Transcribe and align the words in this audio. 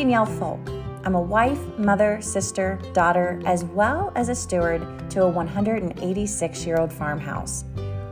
Danielle 0.00 0.24
Foulk. 0.24 0.66
I'm 1.04 1.14
a 1.14 1.20
wife, 1.20 1.60
mother, 1.76 2.22
sister, 2.22 2.80
daughter, 2.94 3.38
as 3.44 3.64
well 3.64 4.12
as 4.14 4.30
a 4.30 4.34
steward 4.34 4.80
to 5.10 5.24
a 5.24 5.28
186 5.28 6.64
year 6.64 6.78
old 6.80 6.90
farmhouse. 6.90 7.66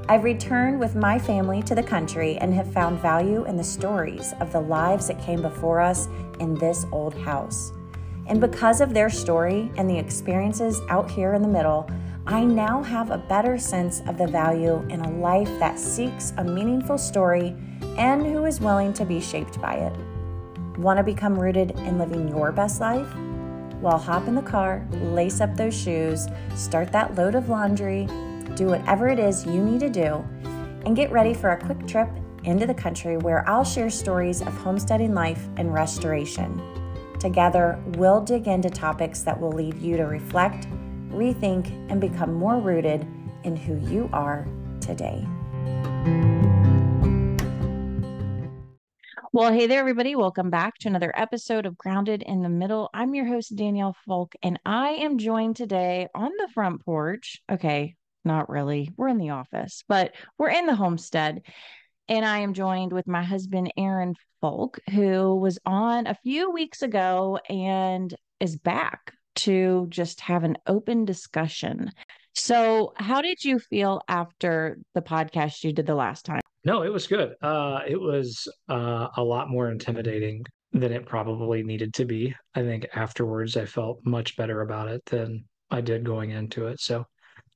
I've 0.06 0.22
returned 0.22 0.79
with 0.79 0.96
my 0.96 1.19
family 1.19 1.62
to 1.62 1.74
the 1.74 1.82
country 1.82 2.37
and 2.43 2.53
have 2.53 2.71
found 2.74 3.01
value 3.01 3.47
in 3.47 3.56
the 3.56 3.65
stories 3.65 4.35
of 4.38 4.53
the 4.53 4.61
lives 4.61 5.06
that 5.08 5.19
came 5.19 5.40
before 5.40 5.80
us 5.80 6.08
in 6.40 6.56
this 6.56 6.85
old 6.93 7.15
house. 7.15 7.72
And 8.26 8.39
because 8.39 8.83
of 8.83 8.93
their 8.93 9.08
story 9.08 9.72
and 9.79 9.89
the 9.89 9.98
experiences 9.98 10.83
out 10.90 11.11
here 11.11 11.33
in 11.33 11.40
the 11.40 11.48
middle, 11.48 11.90
I 12.26 12.44
now 12.44 12.83
have 12.83 13.11
a 13.11 13.16
better 13.16 13.57
sense 13.57 14.02
of 14.07 14.19
the 14.19 14.26
value 14.26 14.87
in 14.90 15.01
a 15.01 15.11
life 15.11 15.48
that 15.58 15.79
seeks 15.79 16.34
a 16.37 16.45
meaningful 16.45 16.98
story 16.98 17.57
and 17.97 18.27
who 18.27 18.45
is 18.45 18.61
willing 18.61 18.93
to 18.93 19.07
be 19.07 19.23
shaped 19.23 19.59
by 19.62 19.77
it. 19.77 20.08
Want 20.78 20.98
to 20.98 21.02
become 21.02 21.37
rooted 21.37 21.73
in 21.73 21.98
living 21.98 22.28
your 22.28 22.52
best 22.52 22.80
life? 22.80 23.12
Well, 23.80 23.98
hop 23.98 24.28
in 24.28 24.37
the 24.37 24.42
car, 24.42 24.87
lace 24.92 25.41
up 25.41 25.56
those 25.56 25.77
shoes, 25.77 26.28
start 26.54 26.92
that 26.92 27.16
load 27.16 27.34
of 27.34 27.48
laundry, 27.48 28.06
do 28.54 28.66
whatever 28.66 29.09
it 29.09 29.18
is 29.18 29.45
you 29.45 29.60
need 29.60 29.80
to 29.80 29.91
do, 29.91 30.24
and 30.87 30.95
get 30.95 31.10
ready 31.10 31.34
for 31.34 31.51
a 31.51 31.60
quick 31.60 31.84
trip 31.88 32.09
into 32.45 32.64
the 32.64 32.74
country 32.74 33.16
where 33.16 33.48
I'll 33.48 33.64
share 33.64 33.91
stories 33.91 34.41
of 34.41 34.54
homesteading 34.54 35.14
life 35.14 35.48
and 35.56 35.74
restoration. 35.74 36.62
Together, 37.18 37.82
we'll 37.96 38.20
dig 38.20 38.46
into 38.46 38.70
topics 38.70 39.23
that 39.23 39.38
will 39.38 39.51
lead 39.51 39.76
you 39.79 39.96
to 39.96 40.04
reflect, 40.04 40.68
rethink, 41.10 41.70
and 41.90 42.01
become 42.01 42.32
more 42.32 42.60
rooted 42.60 43.04
in 43.42 43.56
who 43.56 43.76
you 43.92 44.09
are 44.12 44.46
today. 44.80 45.26
Well, 49.30 49.52
hey 49.52 49.66
there, 49.66 49.80
everybody. 49.80 50.16
Welcome 50.16 50.48
back 50.48 50.78
to 50.78 50.88
another 50.88 51.12
episode 51.15 51.66
of 51.66 51.76
Grounded 51.76 52.23
in 52.23 52.40
the 52.40 52.48
Middle. 52.48 52.88
I'm 52.95 53.15
your 53.15 53.26
host, 53.26 53.54
Danielle 53.54 53.95
Foulk, 54.07 54.32
and 54.43 54.59
I 54.65 54.93
am 54.93 55.18
joined 55.18 55.57
today 55.57 56.09
on 56.15 56.30
the 56.38 56.48
front 56.54 56.82
porch. 56.82 57.43
Okay, 57.52 57.95
not 58.24 58.48
really. 58.48 58.90
We're 58.96 59.09
in 59.09 59.18
the 59.18 59.30
office, 59.30 59.85
but 59.87 60.15
we're 60.38 60.48
in 60.48 60.65
the 60.65 60.74
homestead. 60.74 61.43
And 62.09 62.24
I 62.24 62.38
am 62.38 62.54
joined 62.54 62.95
with 62.95 63.07
my 63.07 63.23
husband, 63.23 63.70
Aaron 63.76 64.14
Foulk, 64.40 64.78
who 64.92 65.36
was 65.36 65.58
on 65.66 66.06
a 66.06 66.16
few 66.22 66.50
weeks 66.50 66.80
ago 66.80 67.38
and 67.50 68.14
is 68.40 68.56
back 68.56 69.12
to 69.36 69.88
just 69.90 70.22
have 70.22 70.42
an 70.42 70.56
open 70.66 71.04
discussion. 71.04 71.90
So, 72.34 72.94
how 72.96 73.20
did 73.20 73.44
you 73.44 73.58
feel 73.58 74.00
after 74.08 74.78
the 74.94 75.02
podcast 75.02 75.64
you 75.64 75.74
did 75.74 75.84
the 75.84 75.94
last 75.94 76.24
time? 76.24 76.40
No, 76.69 76.83
it 76.83 76.92
was 76.92 77.06
good. 77.06 77.34
Uh, 77.41 77.80
it 77.88 77.98
was 77.98 78.47
uh, 78.69 79.08
a 79.16 79.24
lot 79.24 79.48
more 79.48 79.70
intimidating 79.70 80.44
than 80.75 80.92
it 80.92 81.06
probably 81.06 81.62
needed 81.62 81.94
to 81.94 82.05
be. 82.05 82.34
I 82.55 82.60
think 82.60 82.86
afterwards 82.94 83.56
I 83.56 83.64
felt 83.64 84.00
much 84.05 84.36
better 84.36 84.60
about 84.60 84.88
it 84.88 85.02
than 85.06 85.47
I 85.70 85.80
did 85.80 86.05
going 86.05 86.28
into 86.28 86.66
it. 86.66 86.78
So 86.78 87.06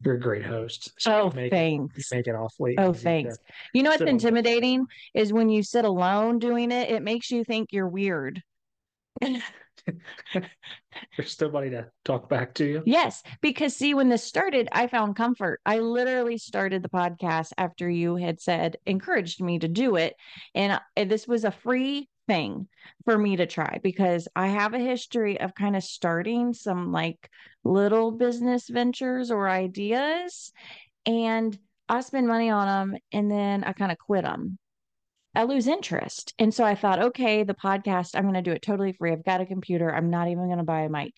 you're 0.03 0.15
a 0.15 0.21
great 0.21 0.47
host. 0.47 0.93
So 0.99 1.25
oh, 1.25 1.37
make 1.37 1.53
thanks. 1.53 2.11
It, 2.11 2.17
make 2.17 2.27
it 2.27 2.35
awfully. 2.35 2.75
Oh, 2.79 2.95
thanks. 2.95 3.37
You 3.75 3.83
know 3.83 3.91
what's 3.91 4.01
intimidating 4.01 4.87
is 5.13 5.31
when 5.31 5.51
you 5.51 5.63
sit 5.63 5.85
alone 5.85 6.39
doing 6.39 6.73
it, 6.73 6.89
it 6.91 7.03
makes 7.03 7.31
you 7.31 7.45
think 7.45 7.69
you're 7.71 7.91
weird. 7.91 8.43
There's 11.17 11.41
nobody 11.41 11.71
to 11.71 11.91
talk 12.05 12.29
back 12.29 12.55
to 12.55 12.65
you. 12.65 12.83
Yes, 12.87 13.23
because 13.41 13.77
see, 13.77 13.95
when 13.95 14.09
this 14.09 14.25
started, 14.25 14.69
I 14.73 14.87
found 14.87 15.17
comfort. 15.17 15.61
I 15.67 15.81
literally 15.81 16.39
started 16.39 16.83
the 16.83 16.89
podcast 16.89 17.53
after 17.59 17.89
you 17.89 18.17
had 18.17 18.41
said, 18.41 18.77
encouraged 18.87 19.43
me 19.43 19.59
to 19.59 19.69
do 19.69 19.97
it. 19.97 20.15
And 20.55 20.81
this 20.97 21.27
was 21.27 21.45
a 21.45 21.51
free 21.51 22.09
thing 22.29 22.69
for 23.05 23.19
me 23.19 23.37
to 23.37 23.47
try 23.47 23.81
because 23.83 24.29
I 24.37 24.49
have 24.49 24.75
a 24.75 24.79
history 24.79 25.41
of 25.41 25.55
kind 25.55 25.77
of 25.77 25.83
starting 25.83 26.55
some 26.55 26.93
like 26.93 27.31
little 27.65 28.13
business 28.13 28.69
ventures 28.69 29.31
or 29.31 29.49
ideas. 29.49 30.53
And 31.05 31.59
I 31.89 32.01
spend 32.01 32.29
money 32.29 32.51
on 32.51 32.67
them 32.67 33.01
and 33.13 33.31
then 33.31 33.65
I 33.65 33.73
kind 33.73 33.93
of 33.93 33.99
quit 33.99 34.25
them. 34.25 34.59
I 35.35 35.45
lose 35.45 35.67
interest. 35.67 36.35
And 36.39 36.53
so 36.53 36.65
I 36.65 36.75
thought, 36.75 37.03
okay, 37.03 37.43
the 37.43 37.55
podcast, 37.55 38.11
I'm 38.15 38.25
going 38.25 38.35
to 38.35 38.43
do 38.43 38.53
it 38.53 38.63
totally 38.63 38.93
free. 38.93 39.13
I've 39.13 39.25
got 39.25 39.41
a 39.41 39.47
computer. 39.47 39.93
I'm 39.93 40.11
not 40.11 40.29
even 40.29 40.47
going 40.47 40.59
to 40.59 40.65
buy 40.65 40.83
a 40.83 40.89
mic. 40.89 41.15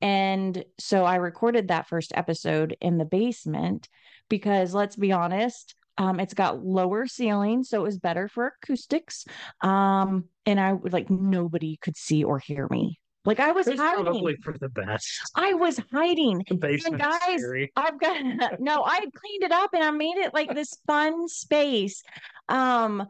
And 0.00 0.64
so 0.78 1.04
I 1.04 1.16
recorded 1.16 1.68
that 1.68 1.88
first 1.88 2.12
episode 2.14 2.76
in 2.80 2.98
the 2.98 3.04
basement 3.04 3.88
because 4.28 4.74
let's 4.74 4.96
be 4.96 5.12
honest, 5.12 5.74
um, 5.96 6.18
it's 6.18 6.34
got 6.34 6.64
lower 6.64 7.06
ceiling, 7.06 7.62
so 7.62 7.80
it 7.80 7.84
was 7.84 7.98
better 7.98 8.28
for 8.28 8.52
acoustics. 8.62 9.26
Um, 9.60 10.24
and 10.44 10.58
I 10.58 10.72
would 10.72 10.92
like 10.92 11.08
nobody 11.08 11.78
could 11.80 11.96
see 11.96 12.24
or 12.24 12.38
hear 12.38 12.66
me. 12.70 12.98
Like 13.24 13.40
I 13.40 13.52
was 13.52 13.66
it's 13.66 13.80
hiding. 13.80 14.04
Probably 14.04 14.36
for 14.42 14.56
the 14.58 14.68
best. 14.68 15.08
I 15.34 15.54
was 15.54 15.80
hiding. 15.92 16.44
The 16.46 16.56
basement, 16.56 16.98
guys. 16.98 17.40
Scary. 17.40 17.72
I've 17.74 17.98
got 17.98 18.22
no. 18.60 18.84
I 18.84 18.98
cleaned 18.98 19.44
it 19.44 19.52
up 19.52 19.70
and 19.72 19.82
I 19.82 19.90
made 19.92 20.16
it 20.18 20.34
like 20.34 20.54
this 20.54 20.76
fun 20.86 21.26
space. 21.28 22.02
Um, 22.48 23.06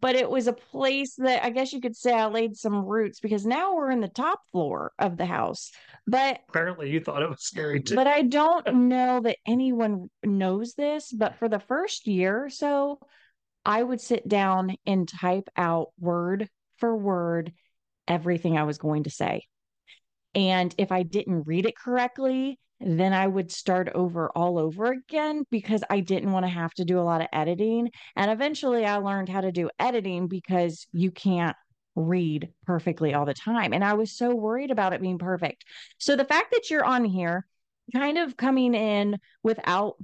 but 0.00 0.14
it 0.14 0.28
was 0.28 0.46
a 0.46 0.52
place 0.52 1.14
that 1.16 1.44
I 1.44 1.50
guess 1.50 1.72
you 1.72 1.80
could 1.80 1.96
say 1.96 2.12
I 2.12 2.26
laid 2.26 2.56
some 2.56 2.84
roots 2.84 3.20
because 3.20 3.44
now 3.44 3.74
we're 3.74 3.90
in 3.90 4.00
the 4.00 4.08
top 4.08 4.40
floor 4.50 4.92
of 4.98 5.16
the 5.16 5.26
house. 5.26 5.70
But 6.06 6.40
apparently 6.48 6.90
you 6.90 7.00
thought 7.00 7.22
it 7.22 7.28
was 7.28 7.42
scary 7.42 7.82
too. 7.82 7.94
But 7.94 8.06
I 8.06 8.22
don't 8.22 8.88
know 8.88 9.20
that 9.20 9.38
anyone 9.46 10.10
knows 10.24 10.74
this, 10.74 11.12
but 11.12 11.36
for 11.36 11.48
the 11.48 11.60
first 11.60 12.06
year 12.06 12.44
or 12.44 12.50
so, 12.50 12.98
I 13.64 13.82
would 13.82 14.00
sit 14.00 14.28
down 14.28 14.76
and 14.86 15.08
type 15.08 15.48
out 15.56 15.88
word 15.98 16.48
for 16.78 16.96
word 16.96 17.52
everything 18.06 18.58
I 18.58 18.64
was 18.64 18.78
going 18.78 19.04
to 19.04 19.10
say. 19.10 19.46
And 20.34 20.74
if 20.78 20.92
I 20.92 21.02
didn't 21.02 21.46
read 21.46 21.64
it 21.66 21.76
correctly, 21.76 22.58
then 22.84 23.12
I 23.12 23.26
would 23.26 23.50
start 23.50 23.88
over 23.94 24.30
all 24.34 24.58
over 24.58 24.92
again 24.92 25.44
because 25.50 25.82
I 25.88 26.00
didn't 26.00 26.32
want 26.32 26.44
to 26.44 26.50
have 26.50 26.74
to 26.74 26.84
do 26.84 26.98
a 26.98 27.02
lot 27.02 27.20
of 27.20 27.28
editing. 27.32 27.90
And 28.16 28.30
eventually 28.30 28.84
I 28.84 28.96
learned 28.96 29.28
how 29.28 29.40
to 29.40 29.52
do 29.52 29.70
editing 29.78 30.28
because 30.28 30.86
you 30.92 31.10
can't 31.10 31.56
read 31.96 32.50
perfectly 32.66 33.14
all 33.14 33.24
the 33.24 33.34
time. 33.34 33.72
And 33.72 33.84
I 33.84 33.94
was 33.94 34.16
so 34.16 34.34
worried 34.34 34.70
about 34.70 34.92
it 34.92 35.00
being 35.00 35.18
perfect. 35.18 35.64
So 35.98 36.16
the 36.16 36.24
fact 36.24 36.50
that 36.52 36.70
you're 36.70 36.84
on 36.84 37.04
here, 37.04 37.46
kind 37.94 38.18
of 38.18 38.36
coming 38.36 38.74
in 38.74 39.18
without 39.42 39.94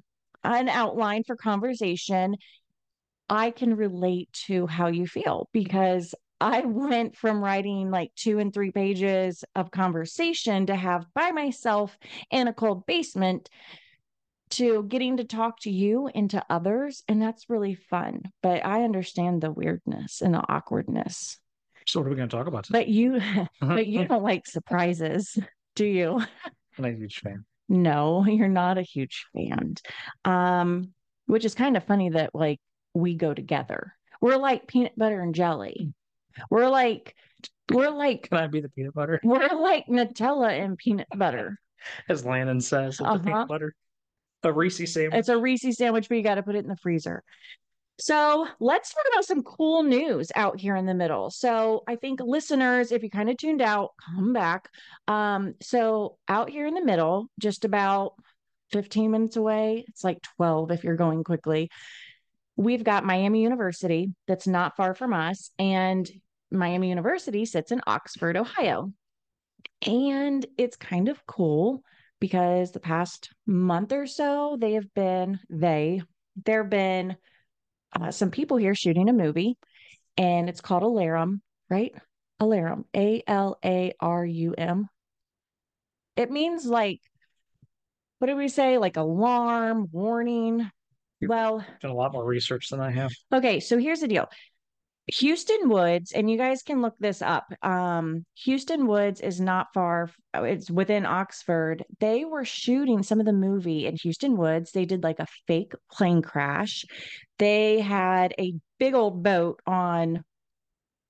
an 0.45 0.69
outline 0.69 1.25
for 1.25 1.37
conversation, 1.37 2.37
I 3.29 3.51
can 3.51 3.77
relate 3.77 4.33
to 4.47 4.67
how 4.67 4.89
you 4.89 5.07
feel 5.07 5.49
because 5.53 6.15
I 6.41 6.61
went 6.61 7.17
from 7.17 7.43
writing 7.43 7.91
like 7.91 8.13
two 8.17 8.39
and 8.39 8.53
three 8.53 8.71
pages 8.71 9.45
of 9.55 9.71
conversation 9.71 10.67
to 10.67 10.75
have 10.75 11.07
by 11.15 11.33
myself 11.33 11.99
in 12.31 12.49
a 12.49 12.55
cold 12.55 12.87
basement 12.87 13.49
to 14.51 14.83
getting 14.85 15.19
to 15.19 15.25
talk 15.25 15.61
to 15.61 15.71
you 15.71 16.09
and 16.09 16.31
to 16.31 16.45
others. 16.51 17.03
And 17.09 17.21
that's 17.21 17.49
really 17.49 17.75
fun. 17.75 18.23
But 18.43 18.65
I 18.65 18.83
understand 18.83 19.41
the 19.43 19.53
weirdness 19.53 20.23
and 20.23 20.35
the 20.35 20.43
awkwardness. 20.49 21.39
So 21.87 22.01
what 22.01 22.07
are 22.07 22.11
we 22.11 22.17
going 22.17 22.29
to 22.29 22.37
talk 22.37 22.47
about 22.47 22.65
today? 22.65 22.81
But 22.81 22.89
you, 22.89 23.21
but 23.61 23.87
you 23.87 24.07
don't 24.07 24.23
like 24.23 24.47
surprises, 24.47 25.39
do 25.77 25.85
you? 25.85 26.21
I'm 26.79 26.85
a 26.85 26.93
huge 26.93 27.21
fan. 27.21 27.45
No, 27.69 28.25
you're 28.27 28.49
not 28.49 28.79
a 28.79 28.83
huge 28.83 29.27
fan. 29.35 29.75
Um, 30.25 30.93
which 31.27 31.45
is 31.45 31.55
kind 31.55 31.77
of 31.77 31.85
funny 31.85 32.11
that 32.11 32.35
like 32.35 32.61
we 32.95 33.15
go 33.15 33.35
together. 33.35 33.95
We're 34.21 34.37
like 34.37 34.67
peanut 34.67 34.99
butter 34.99 35.21
and 35.21 35.35
jelly. 35.35 35.93
We're 36.51 36.69
like, 36.69 37.15
we're 37.73 37.91
like. 37.91 38.29
Can 38.29 38.39
I 38.39 38.47
be 38.47 38.61
the 38.61 38.69
peanut 38.69 38.95
butter? 38.95 39.21
We're 39.25 39.49
like 39.55 39.87
Nutella 39.87 40.51
and 40.51 40.77
peanut 40.77 41.07
butter. 41.17 41.59
As 42.09 42.25
Landon 42.25 42.61
says, 42.61 43.01
uh-huh. 43.01 43.19
the 43.19 43.25
peanut 43.25 43.49
butter. 43.49 43.75
A 44.43 44.53
Reese 44.53 44.93
sandwich. 44.93 45.19
It's 45.19 45.29
a 45.29 45.39
Reese 45.39 45.77
sandwich, 45.77 46.09
but 46.09 46.17
you 46.17 46.23
got 46.23 46.37
to 46.37 46.43
put 46.43 46.57
it 46.57 46.65
in 46.65 46.69
the 46.69 46.77
freezer. 46.77 47.23
So 48.01 48.49
let's 48.61 48.95
talk 48.95 49.05
about 49.13 49.27
some 49.27 49.43
cool 49.43 49.83
news 49.83 50.33
out 50.35 50.59
here 50.59 50.75
in 50.75 50.87
the 50.87 50.95
middle. 50.95 51.31
So 51.31 51.83
I 51.87 51.97
think 51.97 52.21
listeners, 52.23 52.93
if 52.93 53.03
you 53.03 53.11
kind 53.11 53.29
of 53.29 53.37
tuned 53.37 53.61
out, 53.61 53.91
come 54.07 54.33
back. 54.33 54.71
Um, 55.07 55.55
so 55.61 56.17
out 56.27 56.49
here 56.49 56.67
in 56.67 56.73
the 56.73 56.85
middle, 56.85 57.27
just 57.39 57.67
about 57.67 58.15
15 58.73 59.11
minutes 59.11 59.37
away, 59.37 59.85
it's 59.89 60.03
like 60.03 60.23
12 60.37 60.71
if 60.71 60.85
you're 60.85 60.97
going 60.97 61.25
quickly. 61.25 61.69
We've 62.61 62.85
got 62.85 63.07
Miami 63.07 63.43
University 63.43 64.13
that's 64.29 64.47
not 64.47 64.77
far 64.77 64.93
from 64.93 65.15
us, 65.15 65.51
and 65.59 66.07
Miami 66.51 66.91
University 66.91 67.47
sits 67.47 67.73
in 67.73 67.81
Oxford, 67.87 68.37
Ohio. 68.37 68.93
And 69.87 70.45
it's 70.59 70.77
kind 70.77 71.09
of 71.09 71.27
cool 71.27 71.83
because 72.21 72.71
the 72.71 72.79
past 72.79 73.31
month 73.47 73.95
or 73.95 74.07
so, 74.07 74.59
they 74.61 74.75
have 74.75 74.93
been, 74.93 75.41
they, 75.49 76.03
there 76.45 76.63
have 76.63 76.69
been 76.69 77.17
uh, 77.99 78.11
some 78.11 78.31
people 78.31 78.59
here 78.59 78.75
shooting 78.75 79.09
a 79.09 79.15
movie, 79.15 79.57
and 80.19 80.51
it's 80.51 80.61
called 80.61 80.83
Alarum, 80.83 81.41
right? 81.71 81.95
Alarum, 82.41 82.85
A 82.95 83.23
L 83.27 83.59
A 83.65 83.95
R 83.99 84.23
U 84.23 84.55
M. 84.59 84.87
It 86.15 86.31
means 86.31 86.67
like, 86.67 87.01
what 88.19 88.27
do 88.27 88.37
we 88.37 88.49
say? 88.49 88.77
Like 88.77 88.99
alarm, 88.99 89.89
warning. 89.91 90.71
Well, 91.23 91.65
done 91.81 91.91
a 91.91 91.95
lot 91.95 92.13
more 92.13 92.25
research 92.25 92.69
than 92.71 92.81
I 92.81 92.91
have. 92.91 93.11
Okay, 93.33 93.61
so 93.61 93.79
here's 93.79 94.01
the 94.01 94.09
deal. 94.09 94.29
Hueston 95.13 95.69
Woods, 95.69 96.13
and 96.13 96.31
you 96.31 96.37
guys 96.37 96.63
can 96.63 96.83
look 96.83 96.95
this 96.99 97.21
up. 97.21 97.53
Um, 97.63 98.25
Hueston 98.47 98.87
Woods 98.87 99.21
is 99.21 99.41
not 99.41 99.69
far, 99.75 100.11
it's 100.35 100.71
within 100.71 101.05
Oxford. 101.05 101.85
They 101.99 102.25
were 102.25 102.45
shooting 102.45 103.03
some 103.03 103.19
of 103.19 103.27
the 103.27 103.33
movie 103.33 103.87
in 103.87 103.97
Hueston 103.97 104.37
Woods. 104.37 104.73
They 104.73 104.85
did 104.85 105.03
like 105.03 105.19
a 105.19 105.27
fake 105.47 105.73
plane 105.91 106.23
crash. 106.23 106.85
They 107.39 107.81
had 107.81 108.35
a 108.39 108.55
big 108.79 108.95
old 108.95 109.23
boat 109.23 109.61
on 109.67 110.25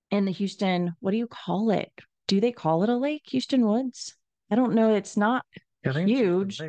in 0.09 0.25
the 0.25 0.33
Hueston, 0.33 0.93
what 0.99 1.11
do 1.11 1.17
you 1.17 1.27
call 1.27 1.71
it? 1.71 1.91
Do 2.27 2.41
they 2.41 2.51
call 2.51 2.83
it 2.83 2.89
a 2.89 2.97
lake, 2.97 3.23
Hueston 3.31 3.65
Woods? 3.65 4.15
I 4.49 4.55
don't 4.55 4.73
know. 4.73 4.93
It's 4.93 5.15
not 5.15 5.45
huge. 5.83 6.61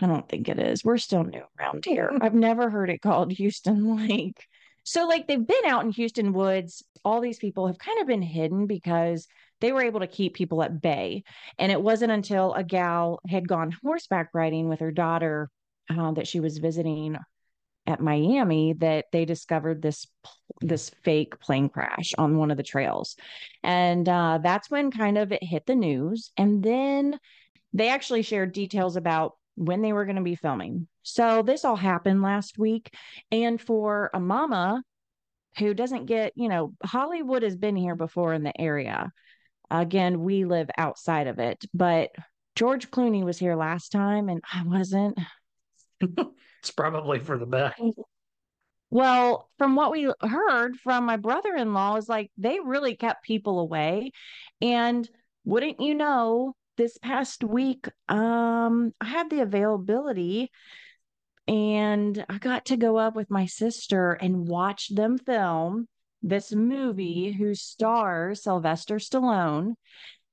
I 0.00 0.06
don't 0.06 0.28
think 0.28 0.48
it 0.48 0.58
is. 0.58 0.84
We're 0.84 0.98
still 0.98 1.24
new 1.24 1.42
around 1.58 1.84
here. 1.84 2.10
I've 2.20 2.34
never 2.34 2.70
heard 2.70 2.90
it 2.90 3.02
called 3.02 3.30
Hueston 3.34 4.08
Lake. 4.08 4.46
So, 4.84 5.06
like, 5.06 5.26
they've 5.26 5.46
been 5.46 5.66
out 5.66 5.84
in 5.84 5.92
Hueston 5.92 6.32
Woods. 6.32 6.82
All 7.04 7.20
these 7.20 7.38
people 7.38 7.66
have 7.66 7.78
kind 7.78 8.00
of 8.00 8.06
been 8.06 8.22
hidden 8.22 8.66
because 8.66 9.26
they 9.60 9.72
were 9.72 9.82
able 9.82 10.00
to 10.00 10.06
keep 10.06 10.34
people 10.34 10.62
at 10.62 10.80
bay. 10.80 11.22
And 11.58 11.70
it 11.70 11.80
wasn't 11.80 12.12
until 12.12 12.54
a 12.54 12.64
gal 12.64 13.20
had 13.28 13.46
gone 13.46 13.76
horseback 13.82 14.30
riding 14.32 14.68
with 14.68 14.80
her 14.80 14.90
daughter 14.90 15.50
uh, 15.90 16.12
that 16.12 16.26
she 16.26 16.40
was 16.40 16.58
visiting 16.58 17.18
at 17.86 18.00
Miami 18.00 18.74
that 18.74 19.06
they 19.12 19.24
discovered 19.24 19.82
this 19.82 20.06
this 20.60 20.90
fake 21.02 21.40
plane 21.40 21.68
crash 21.68 22.12
on 22.18 22.36
one 22.36 22.50
of 22.50 22.56
the 22.56 22.62
trails. 22.62 23.16
And 23.62 24.08
uh, 24.08 24.38
that's 24.42 24.70
when 24.70 24.90
kind 24.90 25.16
of 25.16 25.32
it 25.32 25.42
hit 25.42 25.66
the 25.66 25.74
news. 25.74 26.30
And 26.36 26.62
then 26.62 27.18
they 27.72 27.88
actually 27.88 28.22
shared 28.22 28.52
details 28.52 28.96
about 28.96 29.34
when 29.60 29.82
they 29.82 29.92
were 29.92 30.06
going 30.06 30.16
to 30.16 30.22
be 30.22 30.36
filming. 30.36 30.88
So 31.02 31.42
this 31.42 31.66
all 31.66 31.76
happened 31.76 32.22
last 32.22 32.56
week. 32.56 32.94
And 33.30 33.60
for 33.60 34.10
a 34.14 34.18
mama 34.18 34.82
who 35.58 35.74
doesn't 35.74 36.06
get, 36.06 36.32
you 36.34 36.48
know, 36.48 36.72
Hollywood 36.82 37.42
has 37.42 37.56
been 37.56 37.76
here 37.76 37.94
before 37.94 38.32
in 38.32 38.42
the 38.42 38.58
area. 38.58 39.12
Again, 39.70 40.22
we 40.22 40.46
live 40.46 40.70
outside 40.78 41.26
of 41.26 41.38
it, 41.38 41.62
but 41.74 42.08
George 42.56 42.90
Clooney 42.90 43.22
was 43.22 43.38
here 43.38 43.54
last 43.54 43.90
time 43.90 44.30
and 44.30 44.40
I 44.50 44.62
wasn't. 44.64 45.18
it's 46.00 46.70
probably 46.74 47.18
for 47.18 47.36
the 47.36 47.44
best. 47.44 47.78
Well, 48.88 49.50
from 49.58 49.76
what 49.76 49.92
we 49.92 50.10
heard 50.22 50.76
from 50.76 51.04
my 51.04 51.18
brother 51.18 51.54
in 51.54 51.74
law, 51.74 51.96
is 51.96 52.08
like 52.08 52.30
they 52.38 52.60
really 52.60 52.96
kept 52.96 53.24
people 53.24 53.60
away. 53.60 54.12
And 54.62 55.06
wouldn't 55.44 55.80
you 55.80 55.94
know, 55.94 56.54
this 56.80 56.96
past 56.96 57.44
week, 57.44 57.88
um, 58.08 58.94
I 59.02 59.04
had 59.04 59.28
the 59.28 59.42
availability 59.42 60.50
and 61.46 62.24
I 62.26 62.38
got 62.38 62.64
to 62.66 62.78
go 62.78 62.96
up 62.96 63.14
with 63.14 63.30
my 63.30 63.44
sister 63.44 64.12
and 64.12 64.48
watch 64.48 64.88
them 64.88 65.18
film 65.18 65.88
this 66.22 66.54
movie 66.54 67.32
whose 67.32 67.60
stars 67.60 68.44
Sylvester 68.44 68.96
Stallone. 68.96 69.74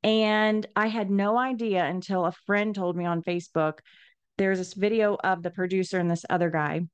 And 0.04 0.66
I 0.74 0.88
had 0.88 1.12
no 1.12 1.38
idea 1.38 1.84
until 1.84 2.26
a 2.26 2.32
friend 2.46 2.74
told 2.74 2.96
me 2.96 3.04
on 3.04 3.24
Facebook 3.24 3.80
there's 4.38 4.60
this 4.60 4.74
video 4.74 5.18
of 5.22 5.44
the 5.44 5.52
producer 5.52 6.00
and 6.00 6.10
this 6.10 6.24
other 6.30 6.50
guy. 6.50 6.88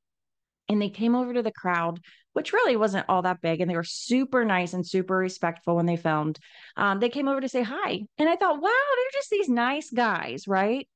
And 0.70 0.82
they 0.82 0.90
came 0.90 1.16
over 1.16 1.34
to 1.34 1.44
the 1.44 1.52
crowd, 1.52 2.00
which 2.34 2.54
really 2.54 2.76
wasn't 2.76 3.06
all 3.10 3.22
that 3.24 3.42
big. 3.42 3.62
And 3.62 3.70
they 3.70 3.76
were 3.76 3.84
super 3.84 4.46
nice 4.46 4.74
and 4.74 4.86
super 4.86 5.18
respectful 5.18 5.76
when 5.76 5.86
they 5.86 5.98
filmed. 5.98 6.40
Um, 6.78 7.00
they 7.00 7.10
came 7.10 7.28
over 7.28 7.42
to 7.42 7.50
say 7.50 7.64
hi. 7.64 8.02
And 8.18 8.30
I 8.30 8.36
thought, 8.36 8.62
wow, 8.62 8.70
they're 8.70 9.20
just 9.20 9.30
these 9.30 9.50
nice 9.50 9.90
guys, 9.92 10.48
right? 10.48 10.88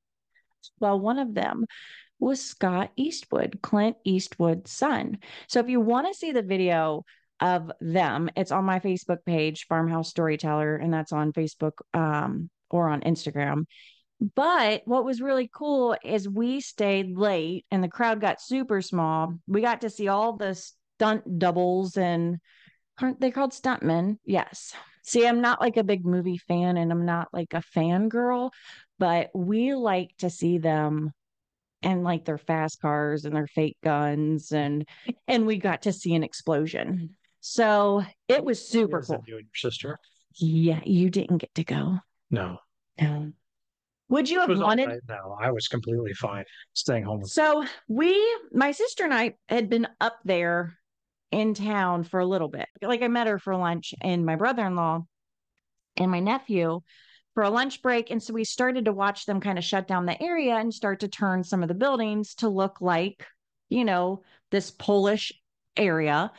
Well, 0.80 1.00
one 1.00 1.20
of 1.20 1.34
them 1.34 1.66
was 2.20 2.44
Scott 2.44 2.92
Eastwood, 2.96 3.60
Clint 3.62 3.98
Eastwood's 4.04 4.72
son. 4.72 5.20
So 5.48 5.60
if 5.60 5.70
you 5.70 5.80
want 5.80 6.08
to 6.08 6.18
see 6.18 6.32
the 6.32 6.42
video 6.42 7.04
of 7.40 7.72
them, 7.80 8.30
it's 8.36 8.52
on 8.52 8.66
my 8.66 8.80
Facebook 8.80 9.24
page, 9.26 9.68
Farmhouse 9.68 10.10
Storyteller, 10.10 10.76
and 10.76 10.92
that's 10.94 11.12
on 11.12 11.32
Facebook 11.32 11.74
um, 11.94 12.50
or 12.70 12.90
on 12.90 13.02
Instagram. 13.02 13.66
But 14.20 14.82
what 14.86 15.06
was 15.06 15.22
really 15.22 15.50
cool 15.54 15.96
is 16.04 16.28
we 16.28 16.60
stayed 16.60 17.18
late 17.18 17.66
and 17.70 17.84
the 17.84 17.88
crowd 17.88 18.20
got 18.20 18.42
super 18.42 18.82
small. 18.82 19.36
We 19.48 19.62
got 19.62 19.82
to 19.82 19.90
see 19.90 20.08
all 20.08 20.34
the 20.34 20.56
stunt 20.56 21.40
doubles 21.40 21.98
and 21.98 22.38
aren't 23.00 23.22
they 23.22 23.30
called 23.30 23.52
stuntmen? 23.52 24.18
Yes. 24.26 24.74
See, 25.04 25.26
I'm 25.26 25.40
not 25.40 25.62
like 25.62 25.78
a 25.78 25.84
big 25.84 26.06
movie 26.06 26.40
fan 26.40 26.78
and 26.78 26.92
I'm 26.92 27.06
not 27.06 27.28
like 27.32 27.54
a 27.54 27.62
fan 27.62 28.10
girl, 28.10 28.52
but 28.98 29.30
we 29.36 29.76
like 29.76 30.10
to 30.18 30.30
see 30.30 30.58
them 30.58 31.12
and 31.84 32.04
like 32.04 32.26
their 32.26 32.40
fast 32.40 32.82
cars 32.82 33.24
and 33.26 33.36
their 33.36 33.48
fake 33.48 33.78
guns 33.84 34.52
and 34.52 34.88
and 35.28 35.46
we 35.46 35.58
got 35.58 35.84
to 35.84 35.94
see 35.94 36.16
an 36.16 36.24
explosion. 36.24 37.16
So 37.40 38.04
it 38.28 38.44
was 38.44 38.68
super 38.68 39.02
cool. 39.02 39.24
You 39.28 39.38
and 39.38 39.46
your 39.46 39.72
sister? 39.72 40.00
Yeah, 40.36 40.82
you 40.86 41.10
didn't 41.10 41.38
get 41.38 41.54
to 41.56 41.64
go. 41.64 42.00
No. 42.32 42.58
No. 43.00 43.32
Would 44.10 44.30
you 44.30 44.40
have 44.40 44.58
wanted? 44.58 44.88
Right 44.88 45.00
no, 45.10 45.38
I 45.40 45.52
was 45.52 45.68
completely 45.68 46.14
fine 46.14 46.46
staying 46.74 47.04
home. 47.04 47.26
So 47.26 47.66
we, 47.88 48.18
my 48.52 48.72
sister 48.72 49.04
and 49.04 49.14
I, 49.14 49.36
had 49.50 49.70
been 49.70 49.88
up 50.00 50.18
there 50.24 50.78
in 51.32 51.54
town 51.54 52.04
for 52.04 52.20
a 52.20 52.26
little 52.26 52.48
bit. 52.48 52.68
Like 52.82 53.02
I 53.02 53.10
met 53.10 53.28
her 53.28 53.40
for 53.40 53.56
lunch, 53.56 53.94
and 54.02 54.26
my 54.26 54.36
brother-in-law 54.36 55.02
and 55.98 56.12
my 56.12 56.20
nephew 56.20 56.82
for 57.34 57.44
a 57.44 57.50
lunch 57.50 57.82
break, 57.82 58.10
and 58.10 58.24
so 58.24 58.34
we 58.34 58.44
started 58.44 58.86
to 58.86 58.94
watch 58.94 59.26
them 59.26 59.42
kind 59.42 59.58
of 59.58 59.64
shut 59.64 59.88
down 59.88 60.06
the 60.06 60.22
area 60.22 60.56
and 60.56 60.74
start 60.74 61.02
to 61.02 61.08
turn 61.08 61.44
some 61.44 61.62
of 61.62 61.68
the 61.68 61.76
buildings 61.76 62.34
to 62.36 62.50
look 62.50 62.82
like, 62.82 63.26
you 63.70 63.86
know, 63.86 64.24
this 64.50 64.72
Polish 64.72 65.34
area. 65.76 66.32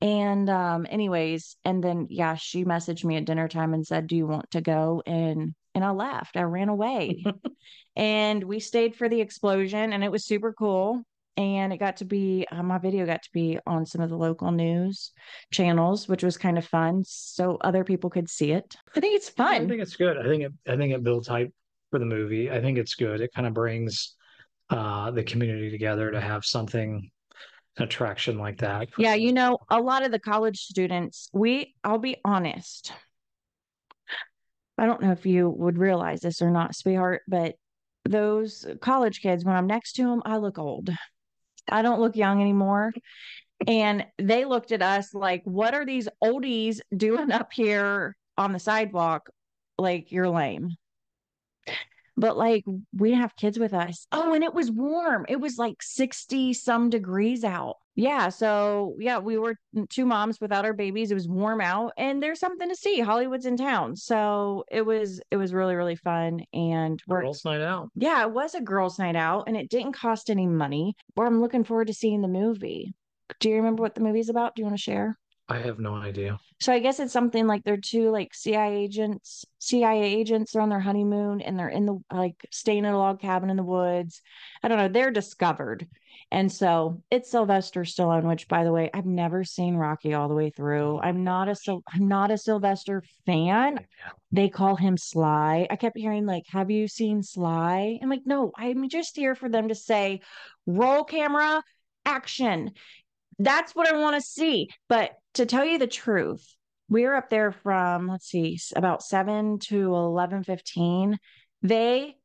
And 0.00 0.48
um, 0.50 0.86
anyways, 0.88 1.56
and 1.64 1.82
then 1.82 2.06
yeah, 2.10 2.34
she 2.34 2.64
messaged 2.64 3.04
me 3.04 3.16
at 3.16 3.24
dinner 3.24 3.48
time 3.48 3.72
and 3.72 3.86
said, 3.86 4.06
"Do 4.06 4.16
you 4.16 4.26
want 4.26 4.50
to 4.50 4.60
go?" 4.60 5.02
And 5.06 5.54
and 5.74 5.84
I 5.84 5.90
left. 5.90 6.36
I 6.36 6.42
ran 6.42 6.68
away. 6.68 7.24
and 7.96 8.42
we 8.44 8.60
stayed 8.60 8.94
for 8.94 9.08
the 9.08 9.20
explosion 9.20 9.92
and 9.92 10.04
it 10.04 10.10
was 10.10 10.24
super 10.24 10.52
cool. 10.52 11.02
And 11.36 11.72
it 11.72 11.78
got 11.78 11.96
to 11.96 12.04
be 12.04 12.46
uh, 12.52 12.62
my 12.62 12.78
video 12.78 13.06
got 13.06 13.24
to 13.24 13.30
be 13.32 13.58
on 13.66 13.86
some 13.86 14.00
of 14.00 14.08
the 14.08 14.16
local 14.16 14.52
news 14.52 15.10
channels, 15.52 16.08
which 16.08 16.22
was 16.22 16.36
kind 16.36 16.58
of 16.58 16.64
fun. 16.64 17.02
So 17.04 17.58
other 17.60 17.82
people 17.82 18.08
could 18.08 18.30
see 18.30 18.52
it. 18.52 18.76
I 18.96 19.00
think 19.00 19.16
it's 19.16 19.30
fun. 19.30 19.64
I 19.64 19.66
think 19.66 19.82
it's 19.82 19.96
good. 19.96 20.16
I 20.16 20.22
think 20.22 20.44
it 20.44 20.52
I 20.68 20.76
think 20.76 20.94
it 20.94 21.02
builds 21.02 21.26
hype 21.26 21.52
for 21.90 21.98
the 21.98 22.06
movie. 22.06 22.52
I 22.52 22.60
think 22.60 22.78
it's 22.78 22.94
good. 22.94 23.20
It 23.20 23.32
kind 23.34 23.48
of 23.48 23.54
brings 23.54 24.14
uh 24.70 25.10
the 25.10 25.24
community 25.24 25.70
together 25.70 26.12
to 26.12 26.20
have 26.20 26.44
something 26.44 27.10
attraction 27.78 28.38
like 28.38 28.58
that. 28.58 28.88
Yeah, 28.98 29.14
you 29.14 29.32
know, 29.32 29.58
a 29.70 29.80
lot 29.80 30.04
of 30.04 30.12
the 30.12 30.18
college 30.18 30.58
students, 30.60 31.28
we 31.32 31.74
I'll 31.82 31.98
be 31.98 32.16
honest, 32.24 32.92
I 34.78 34.86
don't 34.86 35.02
know 35.02 35.12
if 35.12 35.26
you 35.26 35.48
would 35.48 35.78
realize 35.78 36.20
this 36.20 36.42
or 36.42 36.50
not, 36.50 36.74
sweetheart, 36.74 37.22
but 37.28 37.54
those 38.04 38.66
college 38.80 39.20
kids, 39.20 39.44
when 39.44 39.56
I'm 39.56 39.66
next 39.66 39.94
to 39.94 40.04
them, 40.04 40.22
I 40.24 40.36
look 40.36 40.58
old. 40.58 40.90
I 41.68 41.82
don't 41.82 42.00
look 42.00 42.16
young 42.16 42.40
anymore. 42.40 42.92
And 43.66 44.04
they 44.18 44.44
looked 44.44 44.72
at 44.72 44.82
us 44.82 45.14
like, 45.14 45.42
what 45.44 45.74
are 45.74 45.86
these 45.86 46.08
oldies 46.22 46.80
doing 46.94 47.30
up 47.30 47.52
here 47.52 48.16
on 48.36 48.52
the 48.52 48.58
sidewalk? 48.58 49.30
Like, 49.78 50.12
you're 50.12 50.28
lame 50.28 50.76
but 52.16 52.36
like 52.36 52.64
we 52.96 53.12
have 53.12 53.36
kids 53.36 53.58
with 53.58 53.74
us. 53.74 54.06
Oh, 54.12 54.34
and 54.34 54.44
it 54.44 54.54
was 54.54 54.70
warm. 54.70 55.26
It 55.28 55.40
was 55.40 55.58
like 55.58 55.82
60 55.82 56.52
some 56.54 56.90
degrees 56.90 57.44
out. 57.44 57.76
Yeah. 57.96 58.28
So, 58.28 58.96
yeah, 58.98 59.18
we 59.18 59.38
were 59.38 59.56
two 59.88 60.04
moms 60.04 60.40
without 60.40 60.64
our 60.64 60.72
babies. 60.72 61.10
It 61.10 61.14
was 61.14 61.28
warm 61.28 61.60
out 61.60 61.92
and 61.96 62.22
there's 62.22 62.40
something 62.40 62.68
to 62.68 62.74
see. 62.74 63.00
Hollywood's 63.00 63.46
in 63.46 63.56
town. 63.56 63.96
So, 63.96 64.64
it 64.70 64.84
was 64.84 65.20
it 65.30 65.36
was 65.36 65.54
really 65.54 65.74
really 65.74 65.96
fun 65.96 66.40
and 66.52 67.00
we're 67.06 67.22
girls 67.22 67.44
night 67.44 67.60
out. 67.60 67.90
Yeah, 67.94 68.22
it 68.22 68.32
was 68.32 68.54
a 68.54 68.60
girls 68.60 68.98
night 68.98 69.16
out 69.16 69.44
and 69.46 69.56
it 69.56 69.70
didn't 69.70 69.92
cost 69.92 70.30
any 70.30 70.46
money. 70.46 70.96
Where 71.14 71.26
I'm 71.26 71.40
looking 71.40 71.64
forward 71.64 71.86
to 71.86 71.94
seeing 71.94 72.22
the 72.22 72.28
movie. 72.28 72.94
Do 73.40 73.48
you 73.48 73.56
remember 73.56 73.82
what 73.82 73.94
the 73.94 74.02
movie's 74.02 74.28
about? 74.28 74.54
Do 74.54 74.62
you 74.62 74.66
want 74.66 74.76
to 74.76 74.82
share? 74.82 75.18
I 75.48 75.58
have 75.58 75.78
no 75.78 75.94
idea. 75.94 76.38
So 76.60 76.72
I 76.72 76.78
guess 76.78 77.00
it's 77.00 77.12
something 77.12 77.46
like 77.46 77.64
they're 77.64 77.76
two 77.76 78.10
like 78.10 78.34
CIA 78.34 78.76
agents, 78.76 79.44
CIA 79.58 80.02
agents 80.02 80.56
are 80.56 80.60
on 80.60 80.70
their 80.70 80.80
honeymoon 80.80 81.42
and 81.42 81.58
they're 81.58 81.68
in 81.68 81.84
the 81.84 81.98
like 82.10 82.46
staying 82.50 82.86
in 82.86 82.94
a 82.94 82.98
log 82.98 83.20
cabin 83.20 83.50
in 83.50 83.56
the 83.56 83.62
woods. 83.62 84.22
I 84.62 84.68
don't 84.68 84.78
know. 84.78 84.88
They're 84.88 85.10
discovered. 85.10 85.86
And 86.34 86.50
so 86.50 87.00
it's 87.10 87.30
Sylvester 87.30 87.82
Stallone, 87.82 88.24
which 88.24 88.48
by 88.48 88.64
the 88.64 88.72
way, 88.72 88.90
I've 88.92 89.06
never 89.06 89.44
seen 89.44 89.76
Rocky 89.76 90.14
all 90.14 90.28
the 90.28 90.34
way 90.34 90.50
through. 90.50 90.98
I'm 90.98 91.22
not 91.22 91.48
a 91.48 91.54
I'm 91.92 92.08
not 92.08 92.32
a 92.32 92.38
Sylvester 92.38 93.02
fan. 93.24 93.78
They 94.32 94.48
call 94.48 94.74
him 94.74 94.96
Sly. 94.96 95.68
I 95.70 95.76
kept 95.76 95.96
hearing 95.96 96.26
like, 96.26 96.44
have 96.48 96.70
you 96.70 96.88
seen 96.88 97.22
Sly? 97.22 97.98
I'm 98.02 98.10
like, 98.10 98.26
no, 98.26 98.50
I'm 98.56 98.88
just 98.88 99.16
here 99.16 99.36
for 99.36 99.48
them 99.48 99.68
to 99.68 99.74
say, 99.74 100.20
roll 100.66 101.04
camera, 101.04 101.62
action 102.04 102.72
that's 103.38 103.74
what 103.74 103.92
I 103.92 103.96
want 103.98 104.16
to 104.16 104.22
see. 104.22 104.68
But 104.88 105.12
to 105.34 105.46
tell 105.46 105.64
you 105.64 105.78
the 105.78 105.86
truth, 105.86 106.54
we 106.88 107.04
were 107.04 107.14
up 107.14 107.30
there 107.30 107.52
from 107.52 108.08
let's 108.08 108.28
see, 108.28 108.58
about 108.76 109.02
seven 109.02 109.58
to 109.60 109.94
eleven 109.94 110.44
fifteen. 110.44 111.18
They 111.62 112.16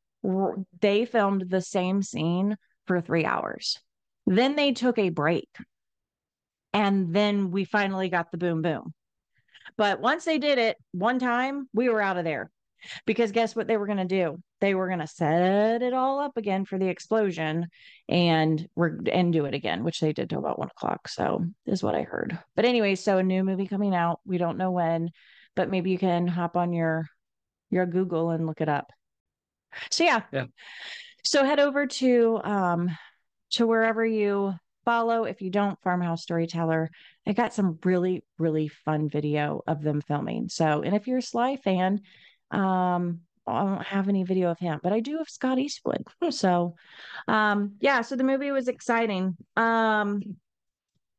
they 0.80 1.04
filmed 1.06 1.46
the 1.48 1.62
same 1.62 2.02
scene 2.02 2.56
for 2.86 3.00
three 3.00 3.24
hours. 3.24 3.78
Then 4.30 4.54
they 4.54 4.72
took 4.72 4.96
a 4.96 5.08
break. 5.08 5.48
And 6.72 7.12
then 7.12 7.50
we 7.50 7.64
finally 7.64 8.08
got 8.08 8.30
the 8.30 8.38
boom 8.38 8.62
boom. 8.62 8.94
But 9.76 10.00
once 10.00 10.24
they 10.24 10.38
did 10.38 10.58
it 10.58 10.76
one 10.92 11.18
time, 11.18 11.68
we 11.74 11.88
were 11.88 12.00
out 12.00 12.16
of 12.16 12.22
there. 12.22 12.48
Because 13.06 13.32
guess 13.32 13.56
what 13.56 13.66
they 13.66 13.76
were 13.76 13.86
going 13.86 13.98
to 13.98 14.04
do? 14.04 14.38
They 14.60 14.74
were 14.74 14.86
going 14.86 15.00
to 15.00 15.06
set 15.08 15.82
it 15.82 15.92
all 15.92 16.20
up 16.20 16.36
again 16.36 16.64
for 16.64 16.78
the 16.78 16.86
explosion 16.88 17.66
and 18.08 18.68
and 19.12 19.32
do 19.32 19.46
it 19.46 19.52
again, 19.52 19.82
which 19.82 20.00
they 20.00 20.12
did 20.12 20.30
till 20.30 20.38
about 20.38 20.60
one 20.60 20.68
o'clock. 20.68 21.08
So 21.08 21.44
is 21.66 21.82
what 21.82 21.96
I 21.96 22.02
heard. 22.02 22.38
But 22.54 22.64
anyway, 22.64 22.94
so 22.94 23.18
a 23.18 23.22
new 23.22 23.42
movie 23.42 23.66
coming 23.66 23.94
out. 23.94 24.20
We 24.24 24.38
don't 24.38 24.58
know 24.58 24.70
when, 24.70 25.10
but 25.56 25.70
maybe 25.70 25.90
you 25.90 25.98
can 25.98 26.28
hop 26.28 26.56
on 26.56 26.72
your 26.72 27.06
your 27.68 27.84
Google 27.84 28.30
and 28.30 28.46
look 28.46 28.60
it 28.60 28.68
up. 28.68 28.92
So 29.90 30.04
yeah. 30.04 30.22
Yeah. 30.32 30.46
So 31.24 31.44
head 31.44 31.60
over 31.60 31.86
to 31.86 32.40
um 32.44 32.96
to 33.50 33.66
wherever 33.66 34.04
you 34.04 34.54
follow. 34.84 35.24
If 35.24 35.42
you 35.42 35.50
don't, 35.50 35.80
Farmhouse 35.82 36.22
Storyteller. 36.22 36.90
I 37.26 37.32
got 37.32 37.54
some 37.54 37.78
really, 37.84 38.24
really 38.38 38.68
fun 38.68 39.08
video 39.08 39.62
of 39.66 39.82
them 39.82 40.00
filming. 40.00 40.48
So, 40.48 40.82
and 40.82 40.94
if 40.94 41.06
you're 41.06 41.18
a 41.18 41.22
Sly 41.22 41.56
fan, 41.56 42.00
um, 42.50 43.20
I 43.46 43.64
don't 43.64 43.86
have 43.86 44.08
any 44.08 44.24
video 44.24 44.50
of 44.50 44.58
him, 44.58 44.80
but 44.82 44.92
I 44.92 45.00
do 45.00 45.20
of 45.20 45.28
Scott 45.28 45.58
Eastwood. 45.58 46.04
So, 46.30 46.74
um, 47.26 47.74
yeah, 47.80 48.02
so 48.02 48.16
the 48.16 48.24
movie 48.24 48.50
was 48.50 48.68
exciting. 48.68 49.36
Um, 49.56 50.22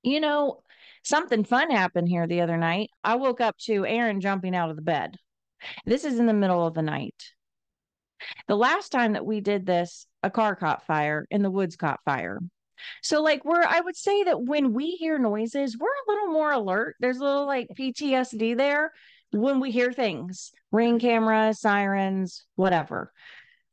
you 0.03 0.19
know, 0.19 0.63
something 1.03 1.43
fun 1.43 1.71
happened 1.71 2.07
here 2.07 2.27
the 2.27 2.41
other 2.41 2.57
night. 2.57 2.89
I 3.03 3.15
woke 3.15 3.41
up 3.41 3.57
to 3.65 3.85
Aaron 3.85 4.21
jumping 4.21 4.55
out 4.55 4.69
of 4.69 4.75
the 4.75 4.81
bed. 4.81 5.17
This 5.85 6.05
is 6.05 6.19
in 6.19 6.25
the 6.25 6.33
middle 6.33 6.65
of 6.65 6.73
the 6.73 6.81
night. 6.81 7.33
The 8.47 8.55
last 8.55 8.89
time 8.89 9.13
that 9.13 9.25
we 9.25 9.41
did 9.41 9.65
this, 9.65 10.05
a 10.23 10.29
car 10.29 10.55
caught 10.55 10.85
fire 10.85 11.25
and 11.31 11.43
the 11.43 11.51
woods 11.51 11.75
caught 11.75 11.99
fire. 12.05 12.39
So, 13.01 13.21
like, 13.21 13.45
we're, 13.45 13.63
I 13.63 13.79
would 13.79 13.95
say 13.95 14.23
that 14.23 14.41
when 14.41 14.73
we 14.73 14.91
hear 14.91 15.19
noises, 15.19 15.77
we're 15.77 15.87
a 15.87 16.11
little 16.11 16.29
more 16.29 16.51
alert. 16.51 16.95
There's 16.99 17.17
a 17.17 17.23
little 17.23 17.45
like 17.45 17.67
PTSD 17.77 18.57
there 18.57 18.91
when 19.31 19.59
we 19.59 19.71
hear 19.71 19.93
things 19.93 20.51
ring 20.71 20.99
cameras, 20.99 21.59
sirens, 21.59 22.45
whatever. 22.55 23.11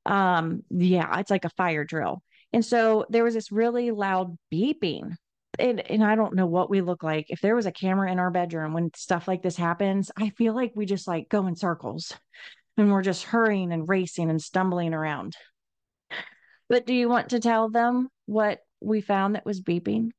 Um, 0.06 0.62
yeah, 0.70 1.18
it's 1.20 1.30
like 1.30 1.44
a 1.44 1.50
fire 1.50 1.84
drill. 1.84 2.22
And 2.52 2.64
so 2.64 3.06
there 3.10 3.24
was 3.24 3.34
this 3.34 3.52
really 3.52 3.90
loud 3.90 4.36
beeping. 4.52 5.14
And, 5.58 5.80
and 5.80 6.04
I 6.04 6.14
don't 6.14 6.34
know 6.34 6.46
what 6.46 6.70
we 6.70 6.80
look 6.80 7.02
like. 7.02 7.26
If 7.28 7.40
there 7.40 7.56
was 7.56 7.66
a 7.66 7.72
camera 7.72 8.10
in 8.10 8.18
our 8.18 8.30
bedroom 8.30 8.72
when 8.72 8.90
stuff 8.94 9.26
like 9.26 9.42
this 9.42 9.56
happens, 9.56 10.10
I 10.16 10.30
feel 10.30 10.54
like 10.54 10.72
we 10.74 10.86
just 10.86 11.08
like 11.08 11.28
go 11.28 11.46
in 11.46 11.56
circles 11.56 12.12
and 12.78 12.92
we're 12.92 13.02
just 13.02 13.24
hurrying 13.24 13.72
and 13.72 13.88
racing 13.88 14.30
and 14.30 14.40
stumbling 14.40 14.94
around. 14.94 15.36
But 16.68 16.86
do 16.86 16.94
you 16.94 17.08
want 17.08 17.30
to 17.30 17.40
tell 17.40 17.68
them 17.68 18.08
what 18.26 18.60
we 18.80 19.00
found 19.00 19.34
that 19.34 19.44
was 19.44 19.60
beeping? 19.60 20.10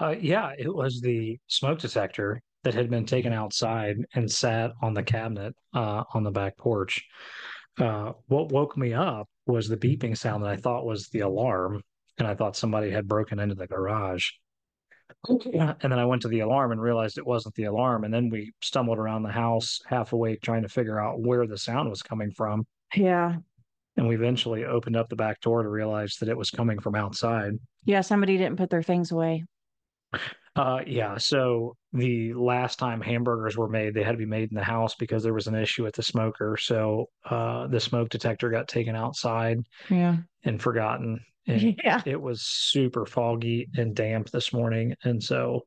Uh, 0.00 0.14
yeah, 0.20 0.52
it 0.58 0.72
was 0.74 1.00
the 1.00 1.38
smoke 1.46 1.78
detector 1.78 2.40
that 2.64 2.74
had 2.74 2.90
been 2.90 3.06
taken 3.06 3.32
outside 3.32 3.96
and 4.14 4.30
sat 4.30 4.72
on 4.82 4.94
the 4.94 5.02
cabinet 5.02 5.54
uh, 5.74 6.04
on 6.14 6.22
the 6.22 6.30
back 6.30 6.56
porch. 6.56 7.04
Uh, 7.78 8.12
what 8.26 8.52
woke 8.52 8.76
me 8.76 8.92
up 8.92 9.28
was 9.46 9.68
the 9.68 9.76
beeping 9.76 10.16
sound 10.16 10.42
that 10.42 10.50
I 10.50 10.56
thought 10.56 10.84
was 10.84 11.08
the 11.08 11.20
alarm, 11.20 11.82
and 12.18 12.26
I 12.26 12.34
thought 12.34 12.56
somebody 12.56 12.90
had 12.90 13.08
broken 13.08 13.38
into 13.38 13.54
the 13.54 13.66
garage. 13.66 14.28
And 15.80 15.92
then 15.92 15.98
I 15.98 16.04
went 16.04 16.22
to 16.22 16.28
the 16.28 16.40
alarm 16.40 16.72
and 16.72 16.80
realized 16.80 17.18
it 17.18 17.26
wasn't 17.26 17.54
the 17.54 17.64
alarm. 17.64 18.04
And 18.04 18.12
then 18.12 18.28
we 18.30 18.52
stumbled 18.62 18.98
around 18.98 19.22
the 19.22 19.32
house 19.32 19.80
half 19.86 20.12
awake 20.12 20.42
trying 20.42 20.62
to 20.62 20.68
figure 20.68 21.00
out 21.00 21.20
where 21.20 21.46
the 21.46 21.58
sound 21.58 21.88
was 21.88 22.02
coming 22.02 22.30
from. 22.30 22.66
Yeah. 22.94 23.36
And 23.96 24.08
we 24.08 24.14
eventually 24.14 24.64
opened 24.64 24.96
up 24.96 25.08
the 25.08 25.16
back 25.16 25.40
door 25.40 25.62
to 25.62 25.68
realize 25.68 26.16
that 26.20 26.28
it 26.28 26.36
was 26.36 26.50
coming 26.50 26.80
from 26.80 26.94
outside. 26.94 27.52
Yeah, 27.84 28.00
somebody 28.00 28.36
didn't 28.38 28.56
put 28.56 28.70
their 28.70 28.82
things 28.82 29.10
away. 29.10 29.44
Uh, 30.56 30.80
yeah. 30.86 31.16
So 31.16 31.76
the 31.92 32.34
last 32.34 32.78
time 32.78 33.00
hamburgers 33.00 33.56
were 33.56 33.68
made, 33.68 33.94
they 33.94 34.02
had 34.02 34.12
to 34.12 34.18
be 34.18 34.26
made 34.26 34.50
in 34.50 34.56
the 34.56 34.64
house 34.64 34.94
because 34.94 35.22
there 35.22 35.34
was 35.34 35.46
an 35.46 35.54
issue 35.54 35.84
with 35.84 35.94
the 35.94 36.02
smoker. 36.02 36.56
So 36.56 37.06
uh, 37.28 37.68
the 37.68 37.80
smoke 37.80 38.08
detector 38.08 38.50
got 38.50 38.68
taken 38.68 38.96
outside. 38.96 39.60
Yeah. 39.88 40.16
And 40.44 40.60
forgotten. 40.60 41.20
And 41.46 41.80
yeah. 41.82 42.02
It 42.04 42.20
was 42.20 42.42
super 42.42 43.06
foggy 43.06 43.68
and 43.76 43.94
damp 43.94 44.30
this 44.30 44.52
morning, 44.52 44.94
and 45.04 45.22
so 45.22 45.62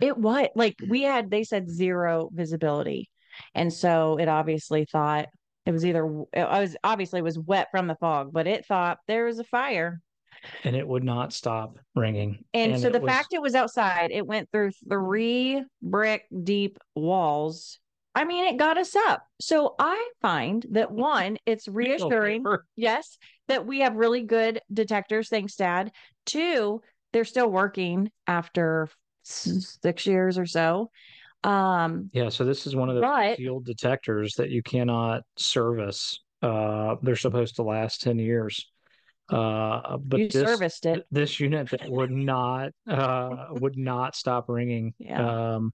it 0.00 0.16
was 0.16 0.48
like 0.54 0.76
we 0.88 1.02
had. 1.02 1.30
They 1.30 1.44
said 1.44 1.68
zero 1.68 2.30
visibility, 2.32 3.10
and 3.54 3.72
so 3.72 4.16
it 4.18 4.28
obviously 4.28 4.84
thought 4.84 5.26
it 5.66 5.72
was 5.72 5.84
either. 5.84 6.06
It 6.32 6.48
was 6.48 6.76
obviously 6.84 7.20
was 7.20 7.38
wet 7.38 7.68
from 7.72 7.88
the 7.88 7.96
fog, 7.96 8.32
but 8.32 8.46
it 8.46 8.64
thought 8.64 8.98
there 9.08 9.26
was 9.26 9.38
a 9.38 9.44
fire 9.44 10.00
and 10.64 10.76
it 10.76 10.86
would 10.86 11.04
not 11.04 11.32
stop 11.32 11.78
ringing. 11.94 12.44
And, 12.54 12.72
and 12.72 12.80
so 12.82 12.90
the 12.90 13.00
was... 13.00 13.08
fact 13.08 13.28
it 13.32 13.42
was 13.42 13.54
outside, 13.54 14.10
it 14.10 14.26
went 14.26 14.50
through 14.50 14.72
three 14.88 15.62
brick 15.80 16.26
deep 16.42 16.78
walls. 16.94 17.78
I 18.14 18.24
mean, 18.24 18.44
it 18.44 18.58
got 18.58 18.78
us 18.78 18.94
up. 18.94 19.24
So 19.40 19.74
I 19.78 20.10
find 20.20 20.64
that 20.70 20.90
one, 20.90 21.38
it's 21.46 21.68
reassuring, 21.68 22.44
yes, 22.76 23.18
that 23.52 23.66
we 23.66 23.80
have 23.80 23.96
really 23.96 24.22
good 24.22 24.62
detectors. 24.72 25.28
Thanks, 25.28 25.56
Dad. 25.56 25.92
Two, 26.24 26.80
they're 27.12 27.26
still 27.26 27.50
working 27.50 28.10
after 28.26 28.88
six 29.24 30.06
years 30.06 30.38
or 30.38 30.46
so. 30.46 30.90
Um, 31.44 32.08
yeah, 32.14 32.30
so 32.30 32.44
this 32.44 32.66
is 32.66 32.74
one 32.74 32.88
of 32.88 32.94
the 32.94 33.02
but, 33.02 33.36
field 33.36 33.66
detectors 33.66 34.36
that 34.36 34.48
you 34.48 34.62
cannot 34.62 35.22
service. 35.36 36.18
Uh, 36.40 36.96
they're 37.02 37.14
supposed 37.14 37.56
to 37.56 37.62
last 37.62 38.00
10 38.00 38.18
years. 38.18 38.70
Uh, 39.28 39.98
but 39.98 40.18
you 40.18 40.28
this, 40.28 40.42
serviced 40.42 40.86
it. 40.86 41.04
This 41.10 41.38
unit 41.38 41.68
that 41.70 41.90
would 41.90 42.10
not 42.10 42.70
uh, 42.88 43.48
would 43.50 43.76
not 43.76 44.16
stop 44.16 44.48
ringing. 44.48 44.94
Yeah. 44.98 45.54
Um, 45.56 45.72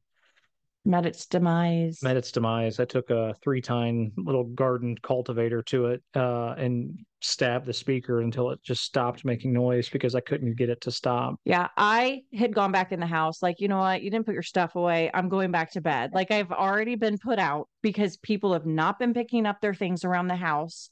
met 0.88 1.06
its 1.06 1.26
demise. 1.26 2.02
Met 2.02 2.16
its 2.16 2.32
demise. 2.32 2.80
I 2.80 2.84
took 2.84 3.10
a 3.10 3.34
three 3.42 3.60
tine 3.60 4.10
little 4.16 4.44
garden 4.44 4.96
cultivator 5.02 5.62
to 5.64 5.86
it 5.86 6.02
uh, 6.16 6.54
and 6.56 6.98
stabbed 7.20 7.66
the 7.66 7.72
speaker 7.72 8.22
until 8.22 8.50
it 8.50 8.60
just 8.62 8.82
stopped 8.82 9.24
making 9.24 9.52
noise 9.52 9.88
because 9.88 10.14
I 10.14 10.20
couldn't 10.20 10.56
get 10.56 10.70
it 10.70 10.80
to 10.82 10.90
stop. 10.90 11.36
Yeah, 11.44 11.68
I 11.76 12.22
had 12.36 12.54
gone 12.54 12.72
back 12.72 12.90
in 12.90 13.00
the 13.00 13.06
house. 13.06 13.42
Like, 13.42 13.60
you 13.60 13.68
know 13.68 13.78
what? 13.78 14.02
You 14.02 14.10
didn't 14.10 14.24
put 14.24 14.34
your 14.34 14.42
stuff 14.42 14.76
away. 14.76 15.10
I'm 15.12 15.28
going 15.28 15.50
back 15.50 15.72
to 15.72 15.80
bed. 15.80 16.12
Like, 16.14 16.30
I've 16.30 16.52
already 16.52 16.94
been 16.94 17.18
put 17.18 17.38
out 17.38 17.68
because 17.82 18.16
people 18.16 18.52
have 18.52 18.66
not 18.66 18.98
been 18.98 19.12
picking 19.12 19.46
up 19.46 19.60
their 19.60 19.74
things 19.74 20.04
around 20.04 20.28
the 20.28 20.36
house 20.36 20.90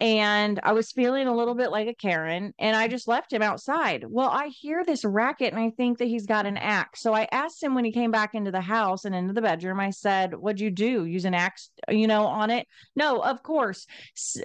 and 0.00 0.58
I 0.62 0.72
was 0.72 0.92
feeling 0.92 1.28
a 1.28 1.34
little 1.34 1.54
bit 1.54 1.70
like 1.70 1.86
a 1.86 1.94
Karen 1.94 2.52
and 2.58 2.76
I 2.76 2.88
just 2.88 3.06
left 3.06 3.32
him 3.32 3.42
outside. 3.42 4.04
Well, 4.08 4.28
I 4.28 4.48
hear 4.48 4.84
this 4.84 5.04
racket 5.04 5.52
and 5.52 5.62
I 5.62 5.70
think 5.70 5.98
that 5.98 6.08
he's 6.08 6.26
got 6.26 6.46
an 6.46 6.56
axe. 6.56 7.00
So 7.00 7.14
I 7.14 7.28
asked 7.30 7.62
him 7.62 7.74
when 7.74 7.84
he 7.84 7.92
came 7.92 8.10
back 8.10 8.34
into 8.34 8.50
the 8.50 8.60
house 8.60 9.04
and 9.04 9.14
into 9.14 9.32
the 9.32 9.42
bedroom, 9.42 9.78
I 9.78 9.90
said, 9.90 10.34
What'd 10.34 10.60
you 10.60 10.70
do? 10.70 11.04
Use 11.04 11.24
an 11.24 11.34
axe, 11.34 11.70
you 11.88 12.06
know, 12.06 12.26
on 12.26 12.50
it? 12.50 12.66
No, 12.96 13.20
of 13.20 13.42
course. 13.42 13.86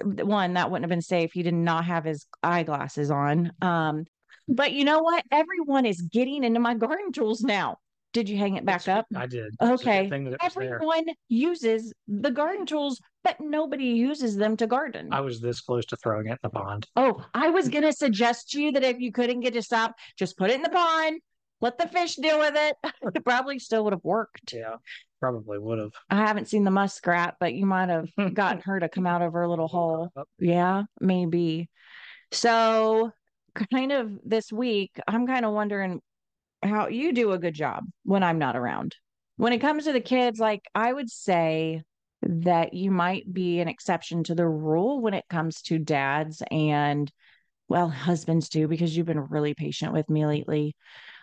One, 0.02 0.54
that 0.54 0.70
wouldn't 0.70 0.84
have 0.84 0.90
been 0.96 1.02
safe. 1.02 1.32
He 1.32 1.42
did 1.42 1.54
not 1.54 1.84
have 1.84 2.04
his 2.04 2.26
eyeglasses 2.42 3.10
on. 3.10 3.52
Um, 3.60 4.04
but 4.48 4.72
you 4.72 4.84
know 4.84 5.00
what? 5.00 5.24
Everyone 5.32 5.84
is 5.84 6.00
getting 6.00 6.44
into 6.44 6.60
my 6.60 6.74
garden 6.76 7.12
tools 7.12 7.42
now. 7.42 7.78
Did 8.12 8.28
you 8.28 8.36
hang 8.36 8.56
it 8.56 8.64
back 8.64 8.88
up? 8.88 9.06
I 9.14 9.26
did. 9.26 9.54
Okay. 9.60 10.10
Everyone 10.42 11.04
uses 11.28 11.92
the 12.08 12.30
garden 12.30 12.66
tools, 12.66 13.00
but 13.22 13.36
nobody 13.40 13.84
uses 13.84 14.36
them 14.36 14.56
to 14.56 14.66
garden. 14.66 15.12
I 15.12 15.20
was 15.20 15.40
this 15.40 15.60
close 15.60 15.86
to 15.86 15.96
throwing 15.96 16.26
it 16.26 16.32
in 16.32 16.38
the 16.42 16.50
pond. 16.50 16.86
Oh, 16.96 17.24
I 17.34 17.50
was 17.50 17.68
going 17.70 17.84
to 17.84 17.92
suggest 17.92 18.50
to 18.50 18.60
you 18.60 18.72
that 18.72 18.82
if 18.82 18.98
you 18.98 19.12
couldn't 19.12 19.40
get 19.40 19.54
to 19.54 19.62
stop, 19.62 19.94
just 20.18 20.36
put 20.36 20.50
it 20.50 20.56
in 20.56 20.62
the 20.62 20.70
pond, 20.70 21.20
let 21.60 21.78
the 21.78 21.86
fish 21.86 22.16
deal 22.16 22.38
with 22.38 22.54
it. 22.56 22.76
it 23.14 23.24
probably 23.24 23.58
still 23.58 23.84
would 23.84 23.92
have 23.92 24.04
worked. 24.04 24.52
Yeah, 24.52 24.76
probably 25.20 25.58
would 25.58 25.78
have. 25.78 25.92
I 26.08 26.16
haven't 26.16 26.48
seen 26.48 26.64
the 26.64 26.70
muskrat, 26.72 27.36
but 27.38 27.54
you 27.54 27.66
might 27.66 27.90
have 27.90 28.08
gotten 28.34 28.62
her 28.62 28.80
to 28.80 28.88
come 28.88 29.06
out 29.06 29.22
of 29.22 29.34
her 29.34 29.46
little 29.46 29.68
hole. 29.68 30.10
Yeah, 30.38 30.84
maybe. 31.00 31.68
So, 32.32 33.12
kind 33.72 33.92
of 33.92 34.18
this 34.24 34.52
week, 34.52 34.98
I'm 35.06 35.26
kind 35.26 35.44
of 35.44 35.52
wondering 35.52 36.00
how 36.62 36.88
you 36.88 37.12
do 37.12 37.32
a 37.32 37.38
good 37.38 37.54
job 37.54 37.84
when 38.04 38.22
I'm 38.22 38.38
not 38.38 38.56
around. 38.56 38.96
When 39.36 39.52
it 39.52 39.60
comes 39.60 39.84
to 39.84 39.92
the 39.92 40.00
kids, 40.00 40.38
like 40.38 40.62
I 40.74 40.92
would 40.92 41.10
say 41.10 41.82
that 42.22 42.74
you 42.74 42.90
might 42.90 43.32
be 43.32 43.60
an 43.60 43.68
exception 43.68 44.24
to 44.24 44.34
the 44.34 44.46
rule 44.46 45.00
when 45.00 45.14
it 45.14 45.24
comes 45.28 45.62
to 45.62 45.78
dads 45.78 46.42
and 46.50 47.10
well, 47.68 47.88
husbands 47.88 48.48
too, 48.48 48.66
because 48.66 48.94
you've 48.94 49.06
been 49.06 49.28
really 49.28 49.54
patient 49.54 49.92
with 49.92 50.10
me 50.10 50.26
lately. 50.26 50.74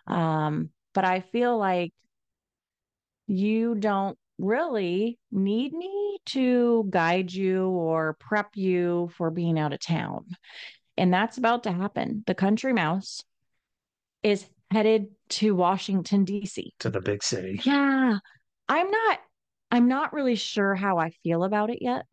Um, 0.08 0.70
but 0.94 1.04
I 1.04 1.20
feel 1.20 1.58
like 1.58 1.94
you 3.28 3.76
don't 3.76 4.18
really 4.40 5.20
need 5.30 5.74
me 5.74 6.20
to 6.28 6.88
guide 6.90 7.34
you 7.34 7.68
or 7.68 8.16
prep 8.20 8.52
you 8.56 9.12
for 9.18 9.30
being 9.30 9.60
out 9.60 9.74
of 9.74 9.82
town. 9.82 10.26
And 10.98 11.14
that's 11.14 11.38
about 11.38 11.64
to 11.64 11.72
happen. 11.72 12.24
The 12.26 12.34
country 12.34 12.72
mouse 12.72 13.24
is 14.24 14.46
headed 14.72 15.08
to 15.30 15.56
Washington 15.56 16.24
D.C. 16.24 16.74
to 16.80 16.90
the 16.90 17.02
big 17.02 17.24
city. 17.24 17.60
Yeah. 17.64 18.20
I'm 18.70 18.92
not 18.92 19.20
I'm 19.72 19.88
not 19.88 20.14
really 20.14 20.36
sure 20.36 20.76
how 20.76 20.98
I 20.98 21.12
feel 21.24 21.44
about 21.44 21.70
it 21.70 21.80
yet. 21.82 22.06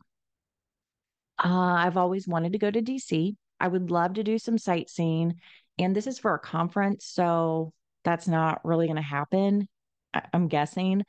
Uh, 1.43 1.49
I've 1.49 1.97
always 1.97 2.29
wanted 2.29 2.53
to 2.53 2.59
go 2.59 2.71
to 2.71 2.83
DC. 2.83 3.37
I 3.61 3.69
would 3.69 3.91
love 3.91 4.15
to 4.15 4.25
do 4.25 4.39
some 4.39 4.59
sightseeing 4.59 5.35
and 5.79 5.95
this 5.95 6.07
is 6.07 6.19
for 6.19 6.35
a 6.35 6.39
conference, 6.39 7.07
so 7.07 7.73
that's 8.05 8.29
not 8.29 8.61
really 8.65 8.87
going 8.87 8.97
to 8.97 9.03
happen. 9.03 9.69
I, 10.13 10.23
I'm 10.33 10.49
guessing. 10.49 11.05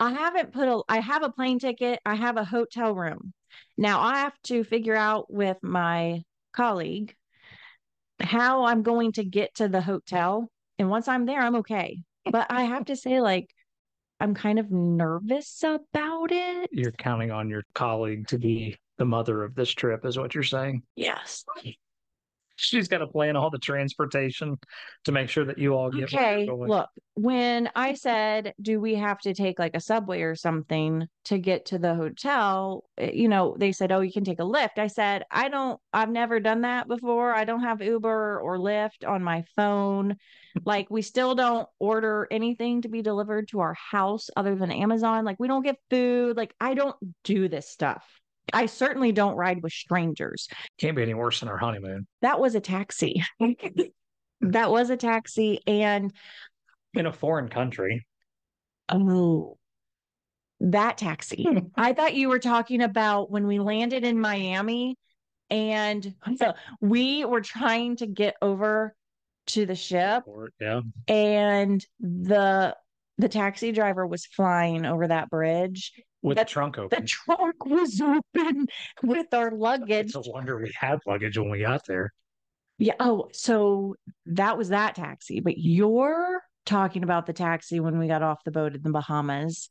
I 0.00 0.12
haven't 0.12 0.52
put 0.52 0.68
a, 0.68 0.82
I 0.88 0.98
have 1.00 1.22
a 1.22 1.30
plane 1.30 1.58
ticket, 1.58 2.00
I 2.04 2.16
have 2.16 2.36
a 2.36 2.44
hotel 2.44 2.94
room. 2.94 3.32
Now 3.78 4.00
I 4.00 4.18
have 4.18 4.34
to 4.44 4.64
figure 4.64 4.96
out 4.96 5.32
with 5.32 5.56
my 5.62 6.22
colleague 6.52 7.14
how 8.20 8.64
I'm 8.64 8.82
going 8.82 9.12
to 9.12 9.24
get 9.24 9.54
to 9.56 9.68
the 9.68 9.80
hotel. 9.80 10.50
And 10.78 10.90
once 10.90 11.08
I'm 11.08 11.26
there, 11.26 11.40
I'm 11.40 11.56
okay. 11.56 12.00
But 12.30 12.46
I 12.50 12.62
have 12.62 12.86
to 12.86 12.96
say, 12.96 13.20
like, 13.20 13.50
I'm 14.20 14.34
kind 14.34 14.58
of 14.58 14.70
nervous 14.70 15.62
about 15.62 16.32
it. 16.32 16.70
You're 16.72 16.92
counting 16.92 17.30
on 17.30 17.50
your 17.50 17.64
colleague 17.74 18.28
to 18.28 18.38
be 18.38 18.76
the 18.96 19.04
mother 19.04 19.42
of 19.42 19.54
this 19.54 19.70
trip, 19.70 20.04
is 20.04 20.18
what 20.18 20.34
you're 20.34 20.44
saying. 20.44 20.82
Yes. 20.96 21.44
She's 22.56 22.88
got 22.88 22.98
to 22.98 23.06
plan 23.06 23.36
all 23.36 23.50
the 23.50 23.58
transportation 23.58 24.58
to 25.04 25.12
make 25.12 25.28
sure 25.28 25.44
that 25.44 25.58
you 25.58 25.74
all 25.74 25.90
get. 25.90 26.12
Okay, 26.12 26.54
look, 26.64 26.88
when 27.14 27.70
I 27.74 27.94
said, 27.94 28.54
do 28.60 28.80
we 28.80 28.94
have 28.96 29.18
to 29.20 29.34
take 29.34 29.58
like 29.58 29.74
a 29.74 29.80
subway 29.80 30.22
or 30.22 30.34
something 30.34 31.06
to 31.26 31.38
get 31.38 31.66
to 31.66 31.78
the 31.78 31.94
hotel? 31.94 32.84
eh, 32.98 33.10
You 33.12 33.28
know, 33.28 33.56
they 33.58 33.72
said, 33.72 33.90
oh, 33.92 34.00
you 34.00 34.12
can 34.12 34.24
take 34.24 34.40
a 34.40 34.44
lift. 34.44 34.78
I 34.78 34.86
said, 34.86 35.24
I 35.30 35.48
don't, 35.48 35.80
I've 35.92 36.10
never 36.10 36.40
done 36.40 36.62
that 36.62 36.88
before. 36.88 37.34
I 37.34 37.44
don't 37.44 37.62
have 37.62 37.82
Uber 37.82 38.40
or 38.40 38.58
Lyft 38.58 39.06
on 39.08 39.22
my 39.22 39.44
phone. 39.56 40.16
Like, 40.64 40.88
we 40.90 41.02
still 41.02 41.34
don't 41.34 41.68
order 41.78 42.26
anything 42.30 42.82
to 42.82 42.88
be 42.88 43.02
delivered 43.02 43.48
to 43.48 43.60
our 43.60 43.74
house 43.74 44.30
other 44.36 44.54
than 44.56 44.70
Amazon. 44.70 45.24
Like, 45.24 45.38
we 45.38 45.48
don't 45.48 45.62
get 45.62 45.76
food. 45.90 46.36
Like, 46.36 46.54
I 46.60 46.74
don't 46.74 46.96
do 47.24 47.48
this 47.48 47.68
stuff. 47.68 48.04
I 48.52 48.66
certainly 48.66 49.12
don't 49.12 49.36
ride 49.36 49.62
with 49.62 49.72
strangers. 49.72 50.48
Can't 50.78 50.96
be 50.96 51.02
any 51.02 51.14
worse 51.14 51.40
than 51.40 51.48
our 51.48 51.56
honeymoon 51.56 52.06
That 52.22 52.40
was 52.40 52.54
a 52.54 52.60
taxi. 52.60 53.22
that 54.40 54.70
was 54.70 54.90
a 54.90 54.96
taxi. 54.96 55.60
And 55.66 56.12
in 56.94 57.06
a 57.06 57.12
foreign 57.12 57.48
country. 57.48 58.06
Oh, 58.88 59.56
that 60.60 60.98
taxi. 60.98 61.46
I 61.76 61.92
thought 61.92 62.14
you 62.14 62.28
were 62.28 62.38
talking 62.38 62.82
about 62.82 63.30
when 63.30 63.46
we 63.46 63.58
landed 63.58 64.04
in 64.04 64.20
Miami 64.20 64.96
and 65.50 66.14
we 66.80 67.24
were 67.24 67.40
trying 67.40 67.96
to 67.96 68.06
get 68.06 68.36
over 68.40 68.94
to 69.46 69.66
the 69.66 69.74
ship 69.74 70.24
yeah. 70.58 70.80
and 71.06 71.84
the 72.00 72.74
the 73.18 73.28
taxi 73.28 73.72
driver 73.72 74.06
was 74.06 74.26
flying 74.26 74.86
over 74.86 75.06
that 75.06 75.30
bridge. 75.30 75.92
With 76.24 76.38
That- 76.38 76.46
the 76.48 76.52
trunk 76.52 76.78
open. 76.78 77.02
The 77.02 77.06
trunk 77.06 77.66
was 77.66 78.00
open 78.00 78.66
with 79.02 79.32
our 79.34 79.50
luggage. 79.50 80.06
It's 80.06 80.26
a 80.26 80.30
wonder 80.30 80.58
we 80.58 80.72
had 80.74 80.98
luggage 81.06 81.36
when 81.36 81.50
we 81.50 81.60
got 81.60 81.86
there. 81.86 82.12
Yeah. 82.78 82.94
Oh, 82.98 83.28
so 83.32 83.94
that 84.26 84.56
was 84.56 84.70
that 84.70 84.94
taxi, 84.94 85.40
but 85.40 85.58
you're 85.58 86.42
talking 86.64 87.02
about 87.04 87.26
the 87.26 87.34
taxi 87.34 87.78
when 87.78 87.98
we 87.98 88.08
got 88.08 88.22
off 88.22 88.42
the 88.42 88.50
boat 88.50 88.74
in 88.74 88.82
the 88.82 88.90
Bahamas. 88.90 89.68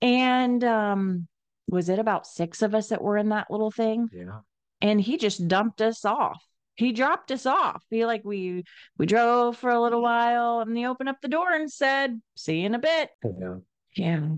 And 0.00 0.64
um, 0.64 1.28
was 1.68 1.90
it 1.90 1.98
about 1.98 2.26
six 2.26 2.62
of 2.62 2.74
us 2.74 2.88
that 2.88 3.02
were 3.02 3.18
in 3.18 3.28
that 3.28 3.50
little 3.50 3.70
thing? 3.70 4.08
Yeah. 4.10 4.40
And 4.80 4.98
he 4.98 5.18
just 5.18 5.46
dumped 5.48 5.82
us 5.82 6.06
off. 6.06 6.42
He 6.76 6.92
dropped 6.92 7.30
us 7.30 7.44
off. 7.44 7.84
He 7.90 8.06
like 8.06 8.22
we 8.24 8.64
we 8.96 9.04
drove 9.04 9.58
for 9.58 9.68
a 9.68 9.80
little 9.80 10.00
while 10.00 10.60
and 10.60 10.74
he 10.74 10.86
opened 10.86 11.10
up 11.10 11.20
the 11.20 11.28
door 11.28 11.52
and 11.52 11.70
said, 11.70 12.18
"See 12.36 12.60
you 12.60 12.66
in 12.66 12.74
a 12.74 12.78
bit." 12.78 13.10
Yeah. 13.22 13.56
Yeah. 13.94 14.28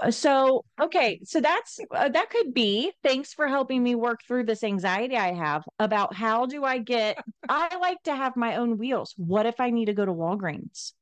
Uh, 0.00 0.10
So, 0.10 0.64
okay, 0.80 1.20
so 1.24 1.40
that's 1.40 1.78
uh, 1.90 2.08
that 2.08 2.30
could 2.30 2.54
be. 2.54 2.92
Thanks 3.02 3.32
for 3.34 3.48
helping 3.48 3.82
me 3.82 3.94
work 3.94 4.20
through 4.26 4.44
this 4.44 4.64
anxiety 4.64 5.16
I 5.16 5.32
have 5.32 5.64
about 5.78 6.14
how 6.14 6.46
do 6.46 6.64
I 6.64 6.78
get 6.78 7.18
I 7.48 7.76
like 7.76 8.02
to 8.04 8.14
have 8.14 8.36
my 8.36 8.56
own 8.56 8.78
wheels. 8.78 9.14
What 9.16 9.46
if 9.46 9.60
I 9.60 9.70
need 9.70 9.86
to 9.86 9.94
go 9.94 10.04
to 10.04 10.12
Walgreens? 10.12 10.92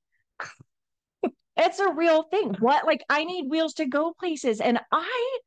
It's 1.56 1.78
a 1.78 1.92
real 1.92 2.22
thing. 2.24 2.54
What 2.60 2.86
like 2.86 3.04
I 3.08 3.24
need 3.24 3.50
wheels 3.50 3.74
to 3.74 3.86
go 3.86 4.12
places 4.18 4.60
and 4.60 4.80
I 4.90 5.38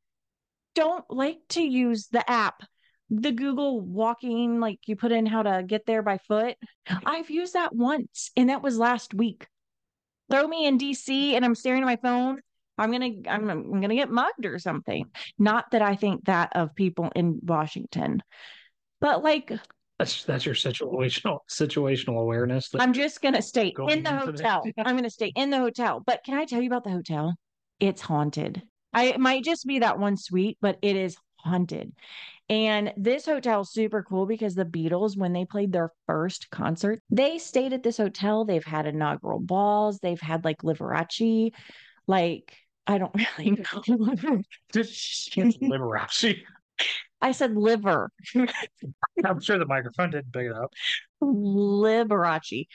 don't 0.76 1.06
like 1.10 1.40
to 1.50 1.62
use 1.62 2.08
the 2.08 2.30
app. 2.30 2.62
The 3.10 3.32
Google 3.32 3.82
walking 3.82 4.60
like 4.60 4.80
you 4.88 4.96
put 4.96 5.12
in 5.12 5.26
how 5.26 5.44
to 5.44 5.64
get 5.66 5.86
there 5.86 6.02
by 6.02 6.18
foot. 6.18 6.58
I've 7.06 7.30
used 7.30 7.54
that 7.54 7.76
once 7.76 8.32
and 8.36 8.50
that 8.50 8.64
was 8.64 8.78
last 8.78 9.14
week. 9.14 9.48
Throw 10.32 10.48
me 10.48 10.66
in 10.66 10.78
DC 10.78 11.36
and 11.36 11.46
I'm 11.46 11.56
staring 11.56 11.82
at 11.82 11.86
my 11.86 11.98
phone 11.98 12.42
I'm 12.78 12.92
gonna 12.92 13.12
I'm, 13.28 13.44
mm. 13.44 13.52
I'm 13.52 13.82
gonna 13.82 13.96
get 13.96 14.10
mugged 14.10 14.46
or 14.46 14.60
something. 14.60 15.06
Not 15.38 15.72
that 15.72 15.82
I 15.82 15.96
think 15.96 16.26
that 16.26 16.56
of 16.56 16.76
people 16.76 17.12
in 17.16 17.40
Washington, 17.44 18.22
but 19.02 19.24
like 19.24 19.52
That's 20.00 20.24
that's 20.24 20.46
your 20.46 20.56
situational 20.56 21.40
situational 21.50 22.22
awareness. 22.22 22.70
I'm 22.78 22.94
just 22.94 23.22
gonna 23.22 23.42
stay 23.42 23.74
in 23.90 24.04
the- 24.04 24.12
hotel. 24.12 24.64
I'm 24.78 24.96
gonna 24.96 25.10
stay 25.10 25.32
in 25.36 25.50
the 25.50 25.60
hotel. 25.60 26.02
But 26.06 26.24
can 26.26 26.36
I 26.38 26.46
tell 26.46 26.62
you 26.62 26.68
about 26.68 26.84
the 26.84 26.92
hotel? 26.92 27.36
It's 27.80 28.02
haunted. 28.02 28.62
I 28.94 29.06
it 29.06 29.20
might 29.20 29.44
just 29.44 29.66
be 29.66 29.80
that 29.80 30.00
one 30.00 30.18
suite, 30.18 30.58
but 30.62 30.78
it 30.82 30.96
is 30.96 31.18
haunted. 31.38 31.94
And 32.48 32.94
this 32.96 33.26
hotel 33.26 33.62
is 33.62 33.72
super 33.72 34.04
cool 34.04 34.28
because 34.28 34.54
the 34.54 34.66
Beatles, 34.66 35.18
when 35.18 35.34
they 35.34 35.46
played 35.46 35.72
their 35.72 35.92
first 36.06 36.50
concert, 36.52 37.02
they 37.10 37.40
stayed 37.40 37.74
at 37.74 37.82
this 37.82 37.98
hotel. 37.98 38.46
They've 38.46 38.64
had 38.64 38.86
inaugural 38.86 39.40
balls. 39.40 40.00
They've 40.00 40.22
had 40.22 40.46
like 40.46 40.62
Liberace. 40.62 41.52
Like 42.08 42.56
I 42.88 42.98
don't 42.98 43.14
really 43.38 43.52
know. 43.52 43.82
Liberace. 44.74 46.40
I 47.22 47.32
said 47.32 47.56
liver. 47.56 48.12
I'm 49.26 49.40
sure 49.40 49.58
the 49.58 49.66
microphone 49.66 50.12
didn't 50.12 50.34
pick 50.34 50.48
it 50.48 50.52
up. 50.52 50.72
Liberace. 51.24 52.68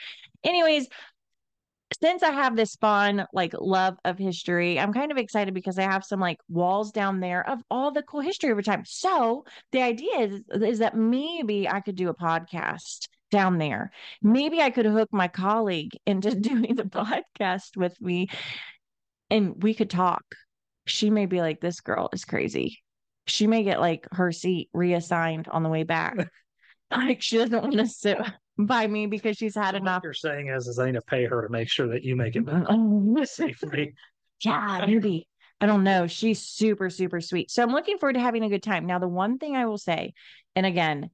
Anyways, 0.42 0.88
since 2.00 2.22
I 2.22 2.30
have 2.30 2.56
this 2.56 2.76
fun 2.76 3.26
like 3.32 3.52
love 3.58 3.96
of 4.04 4.18
history, 4.18 4.78
I'm 4.78 4.92
kind 4.92 5.12
of 5.12 5.18
excited 5.18 5.54
because 5.54 5.78
I 5.78 5.82
have 5.82 6.04
some 6.04 6.20
like 6.20 6.38
walls 6.48 6.92
down 6.92 7.20
there 7.20 7.48
of 7.48 7.60
all 7.70 7.90
the 7.90 8.02
cool 8.02 8.20
history 8.20 8.50
over 8.50 8.62
time. 8.62 8.84
So 8.86 9.44
the 9.72 9.82
idea 9.82 10.18
is, 10.20 10.40
is 10.62 10.78
that 10.78 10.96
maybe 10.96 11.68
I 11.68 11.80
could 11.80 11.96
do 11.96 12.08
a 12.08 12.14
podcast 12.14 13.08
down 13.30 13.58
there. 13.58 13.92
Maybe 14.22 14.60
I 14.60 14.70
could 14.70 14.86
hook 14.86 15.08
my 15.12 15.28
colleague 15.28 15.92
into 16.06 16.34
doing 16.34 16.74
the 16.74 16.84
podcast 16.84 17.76
with 17.76 18.00
me 18.00 18.28
and 19.30 19.62
we 19.62 19.74
could 19.74 19.90
talk. 19.90 20.24
She 20.86 21.10
may 21.10 21.26
be 21.26 21.40
like, 21.40 21.60
this 21.60 21.80
girl 21.80 22.08
is 22.12 22.24
crazy. 22.24 22.82
She 23.26 23.46
may 23.46 23.62
get 23.62 23.80
like 23.80 24.06
her 24.12 24.32
seat 24.32 24.68
reassigned 24.72 25.48
on 25.48 25.62
the 25.62 25.68
way 25.68 25.84
back. 25.84 26.16
like 26.90 27.22
she 27.22 27.38
doesn't 27.38 27.62
want 27.62 27.74
to 27.74 27.86
sit 27.86 28.18
by 28.58 28.86
me 28.86 29.06
because 29.06 29.36
she's 29.36 29.54
had 29.54 29.74
what 29.74 29.82
enough. 29.82 30.02
you're 30.02 30.12
saying 30.12 30.48
is, 30.48 30.66
is 30.66 30.78
I 30.78 30.86
need 30.86 30.94
to 30.94 31.02
pay 31.02 31.24
her 31.24 31.42
to 31.42 31.48
make 31.48 31.68
sure 31.68 31.88
that 31.88 32.02
you 32.02 32.16
make 32.16 32.36
it 32.36 32.44
oh, 32.48 33.14
back 33.14 33.26
safely. 33.26 33.94
Yeah, 34.44 34.84
maybe. 34.86 35.26
I 35.60 35.66
don't 35.66 35.84
know. 35.84 36.06
She's 36.06 36.40
super, 36.40 36.88
super 36.88 37.20
sweet. 37.20 37.50
So 37.50 37.62
I'm 37.62 37.72
looking 37.72 37.98
forward 37.98 38.14
to 38.14 38.20
having 38.20 38.44
a 38.44 38.48
good 38.48 38.62
time. 38.62 38.86
Now, 38.86 38.98
the 38.98 39.08
one 39.08 39.38
thing 39.38 39.56
I 39.56 39.66
will 39.66 39.78
say, 39.78 40.14
and 40.56 40.64
again, 40.64 41.10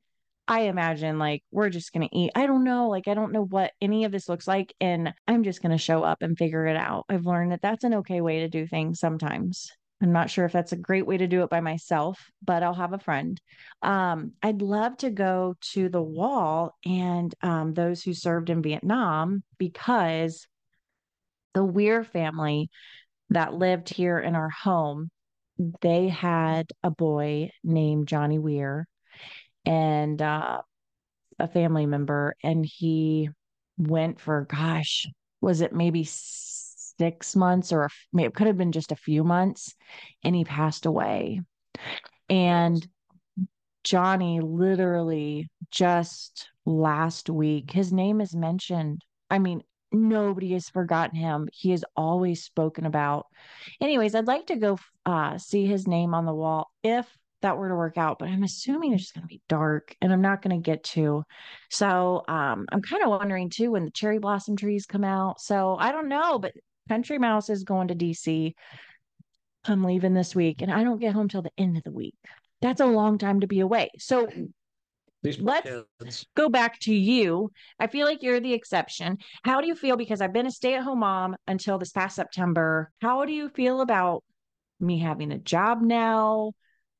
I 0.48 0.62
imagine 0.62 1.18
like 1.18 1.42
we're 1.50 1.70
just 1.70 1.92
going 1.92 2.08
to 2.08 2.16
eat. 2.16 2.30
I 2.34 2.46
don't 2.46 2.64
know. 2.64 2.88
Like, 2.88 3.08
I 3.08 3.14
don't 3.14 3.32
know 3.32 3.44
what 3.44 3.72
any 3.80 4.04
of 4.04 4.12
this 4.12 4.28
looks 4.28 4.46
like. 4.46 4.74
And 4.80 5.12
I'm 5.26 5.42
just 5.42 5.60
going 5.60 5.72
to 5.72 5.78
show 5.78 6.02
up 6.04 6.22
and 6.22 6.38
figure 6.38 6.66
it 6.66 6.76
out. 6.76 7.04
I've 7.08 7.26
learned 7.26 7.52
that 7.52 7.62
that's 7.62 7.84
an 7.84 7.94
okay 7.94 8.20
way 8.20 8.40
to 8.40 8.48
do 8.48 8.66
things 8.66 9.00
sometimes. 9.00 9.70
I'm 10.02 10.12
not 10.12 10.30
sure 10.30 10.44
if 10.44 10.52
that's 10.52 10.72
a 10.72 10.76
great 10.76 11.06
way 11.06 11.16
to 11.16 11.26
do 11.26 11.42
it 11.42 11.50
by 11.50 11.60
myself, 11.60 12.30
but 12.44 12.62
I'll 12.62 12.74
have 12.74 12.92
a 12.92 12.98
friend. 12.98 13.40
Um, 13.82 14.32
I'd 14.42 14.60
love 14.60 14.98
to 14.98 15.10
go 15.10 15.54
to 15.72 15.88
the 15.88 16.02
wall 16.02 16.76
and 16.84 17.34
um, 17.42 17.72
those 17.72 18.02
who 18.02 18.12
served 18.12 18.50
in 18.50 18.62
Vietnam 18.62 19.42
because 19.58 20.46
the 21.54 21.64
Weir 21.64 22.04
family 22.04 22.68
that 23.30 23.54
lived 23.54 23.88
here 23.88 24.18
in 24.18 24.36
our 24.36 24.50
home, 24.50 25.10
they 25.80 26.08
had 26.08 26.66
a 26.82 26.90
boy 26.90 27.50
named 27.64 28.06
Johnny 28.06 28.38
Weir 28.38 28.86
and 29.66 30.22
uh, 30.22 30.62
a 31.38 31.48
family 31.48 31.84
member, 31.84 32.34
and 32.42 32.64
he 32.64 33.28
went 33.76 34.20
for, 34.20 34.46
gosh, 34.48 35.06
was 35.40 35.60
it 35.60 35.72
maybe 35.74 36.04
six 36.06 37.36
months 37.36 37.72
or 37.72 37.84
a 37.84 37.88
it 38.18 38.34
could 38.34 38.46
have 38.46 38.56
been 38.56 38.72
just 38.72 38.92
a 38.92 38.96
few 38.96 39.22
months, 39.22 39.74
and 40.24 40.34
he 40.34 40.44
passed 40.44 40.86
away. 40.86 41.42
And 42.30 42.86
Johnny 43.84 44.40
literally 44.40 45.48
just 45.70 46.48
last 46.64 47.28
week, 47.28 47.70
his 47.70 47.92
name 47.92 48.20
is 48.20 48.34
mentioned. 48.34 49.02
I 49.30 49.38
mean, 49.38 49.62
nobody 49.92 50.52
has 50.52 50.68
forgotten 50.68 51.16
him. 51.16 51.48
He 51.52 51.72
is 51.72 51.84
always 51.96 52.42
spoken 52.42 52.86
about. 52.86 53.26
Anyways, 53.80 54.14
I'd 54.14 54.26
like 54.26 54.46
to 54.46 54.56
go 54.56 54.78
uh, 55.04 55.38
see 55.38 55.66
his 55.66 55.86
name 55.86 56.14
on 56.14 56.24
the 56.26 56.34
wall 56.34 56.70
if 56.82 57.06
that 57.42 57.58
were 57.58 57.68
to 57.68 57.74
work 57.76 57.98
out, 57.98 58.18
but 58.18 58.28
I'm 58.28 58.42
assuming 58.42 58.92
it's 58.92 59.02
just 59.04 59.14
going 59.14 59.22
to 59.22 59.28
be 59.28 59.42
dark 59.48 59.94
and 60.00 60.12
I'm 60.12 60.22
not 60.22 60.42
going 60.42 60.56
to 60.56 60.64
get 60.64 60.82
to. 60.84 61.22
So 61.70 62.22
um, 62.28 62.66
I'm 62.72 62.82
kind 62.82 63.02
of 63.02 63.10
wondering 63.10 63.50
too 63.50 63.70
when 63.72 63.84
the 63.84 63.90
cherry 63.90 64.18
blossom 64.18 64.56
trees 64.56 64.86
come 64.86 65.04
out. 65.04 65.40
So 65.40 65.76
I 65.78 65.92
don't 65.92 66.08
know, 66.08 66.38
but 66.38 66.52
Country 66.88 67.18
Mouse 67.18 67.50
is 67.50 67.64
going 67.64 67.88
to 67.88 67.94
DC. 67.94 68.54
I'm 69.64 69.84
leaving 69.84 70.14
this 70.14 70.34
week 70.34 70.62
and 70.62 70.72
I 70.72 70.84
don't 70.84 71.00
get 71.00 71.12
home 71.12 71.28
till 71.28 71.42
the 71.42 71.50
end 71.58 71.76
of 71.76 71.82
the 71.82 71.92
week. 71.92 72.14
That's 72.62 72.80
a 72.80 72.86
long 72.86 73.18
time 73.18 73.40
to 73.40 73.46
be 73.46 73.60
away. 73.60 73.90
So 73.98 74.28
These 75.22 75.40
Let's- 75.40 75.68
kids. 76.00 76.26
go 76.36 76.48
back 76.48 76.78
to 76.80 76.94
you. 76.94 77.50
I 77.80 77.88
feel 77.88 78.06
like 78.06 78.22
you're 78.22 78.40
the 78.40 78.52
exception. 78.54 79.18
How 79.42 79.60
do 79.60 79.66
you 79.66 79.74
feel? 79.74 79.96
Because 79.96 80.20
I've 80.20 80.32
been 80.32 80.46
a 80.46 80.50
stay 80.50 80.74
at 80.74 80.82
home 80.84 81.00
mom 81.00 81.36
until 81.48 81.78
this 81.78 81.90
past 81.92 82.14
September. 82.16 82.92
How 83.02 83.24
do 83.24 83.32
you 83.32 83.48
feel 83.48 83.80
about 83.80 84.22
me 84.78 85.00
having 85.00 85.32
a 85.32 85.38
job 85.38 85.80
now, 85.82 86.52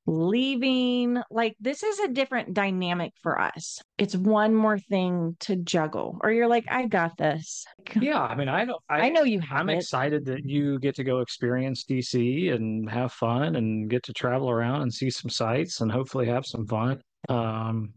leaving? 0.06 1.20
Like, 1.30 1.56
this 1.60 1.82
is 1.82 1.98
a 2.00 2.08
different 2.08 2.54
dynamic 2.54 3.12
for 3.22 3.40
us. 3.40 3.80
It's 3.98 4.14
one 4.16 4.54
more 4.54 4.78
thing 4.78 5.36
to 5.40 5.56
juggle, 5.56 6.18
or 6.22 6.30
you're 6.30 6.48
like, 6.48 6.64
I 6.70 6.86
got 6.86 7.16
this. 7.16 7.64
Yeah, 8.00 8.20
I 8.20 8.34
mean, 8.34 8.48
I 8.48 8.64
don't. 8.64 8.80
I, 8.88 9.08
know 9.10 9.22
you 9.22 9.40
have 9.40 9.60
I'm 9.62 9.70
it. 9.70 9.76
excited 9.76 10.24
that 10.26 10.44
you 10.44 10.78
get 10.78 10.94
to 10.96 11.04
go 11.04 11.20
experience 11.20 11.84
DC 11.84 12.52
and 12.54 12.88
have 12.90 13.12
fun 13.12 13.56
and 13.56 13.88
get 13.90 14.02
to 14.04 14.12
travel 14.12 14.50
around 14.50 14.82
and 14.82 14.92
see 14.94 15.10
some 15.10 15.30
sights 15.30 15.80
and 15.80 15.90
hopefully 15.90 16.26
have 16.26 16.46
some 16.46 16.66
fun. 16.66 17.00
Um, 17.28 17.94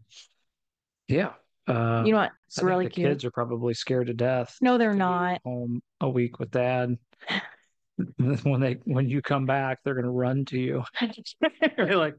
yeah. 1.08 1.32
Uh, 1.66 2.02
You 2.04 2.12
know 2.12 2.18
what? 2.18 2.32
It's 2.46 2.58
I 2.60 2.66
really 2.66 2.86
the 2.86 2.90
cute. 2.90 3.08
kids 3.08 3.24
are 3.24 3.30
probably 3.30 3.74
scared 3.74 4.08
to 4.08 4.14
death. 4.14 4.56
no, 4.60 4.78
they're 4.78 4.94
not. 4.94 5.40
home 5.44 5.82
a 6.00 6.08
week 6.08 6.38
with 6.38 6.50
dad. 6.50 6.96
When 8.42 8.60
they 8.60 8.74
when 8.84 9.08
you 9.08 9.22
come 9.22 9.46
back, 9.46 9.78
they're 9.84 9.94
gonna 9.94 10.10
run 10.10 10.44
to 10.46 10.58
you. 10.58 10.84
Like 11.78 12.16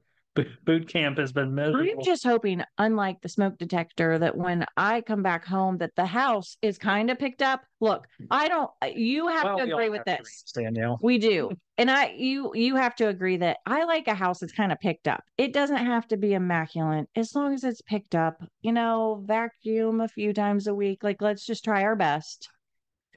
boot 0.63 0.87
camp 0.87 1.17
has 1.17 1.31
been 1.33 1.53
miserable. 1.53 1.89
I'm 1.99 2.05
just 2.05 2.23
hoping, 2.23 2.63
unlike 2.77 3.21
the 3.21 3.29
smoke 3.29 3.57
detector, 3.57 4.17
that 4.19 4.37
when 4.37 4.65
I 4.77 5.01
come 5.01 5.23
back 5.23 5.45
home, 5.45 5.77
that 5.79 5.95
the 5.95 6.05
house 6.05 6.57
is 6.61 6.77
kind 6.77 7.09
of 7.09 7.19
picked 7.19 7.41
up. 7.41 7.61
Look, 7.81 8.07
I 8.29 8.47
don't. 8.47 8.69
You 8.95 9.27
have 9.27 9.43
Well, 9.43 9.57
to 9.57 9.73
agree 9.73 9.89
with 9.89 10.05
this. 10.05 10.43
Danielle. 10.53 10.99
We 11.01 11.17
do. 11.17 11.51
And 11.77 11.89
I 11.89 12.13
you 12.15 12.51
you 12.53 12.75
have 12.75 12.95
to 12.97 13.07
agree 13.07 13.37
that 13.37 13.57
I 13.65 13.85
like 13.85 14.07
a 14.07 14.13
house 14.13 14.39
that's 14.39 14.53
kind 14.53 14.71
of 14.71 14.79
picked 14.79 15.07
up. 15.07 15.23
It 15.39 15.51
doesn't 15.51 15.77
have 15.83 16.07
to 16.09 16.17
be 16.17 16.33
immaculate 16.33 17.09
as 17.15 17.33
long 17.33 17.55
as 17.55 17.63
it's 17.63 17.81
picked 17.81 18.13
up. 18.13 18.43
You 18.61 18.71
know, 18.71 19.23
vacuum 19.25 19.99
a 19.99 20.07
few 20.07 20.31
times 20.31 20.67
a 20.67 20.75
week. 20.75 21.03
Like 21.03 21.23
let's 21.23 21.43
just 21.43 21.63
try 21.63 21.81
our 21.81 21.95
best. 21.95 22.49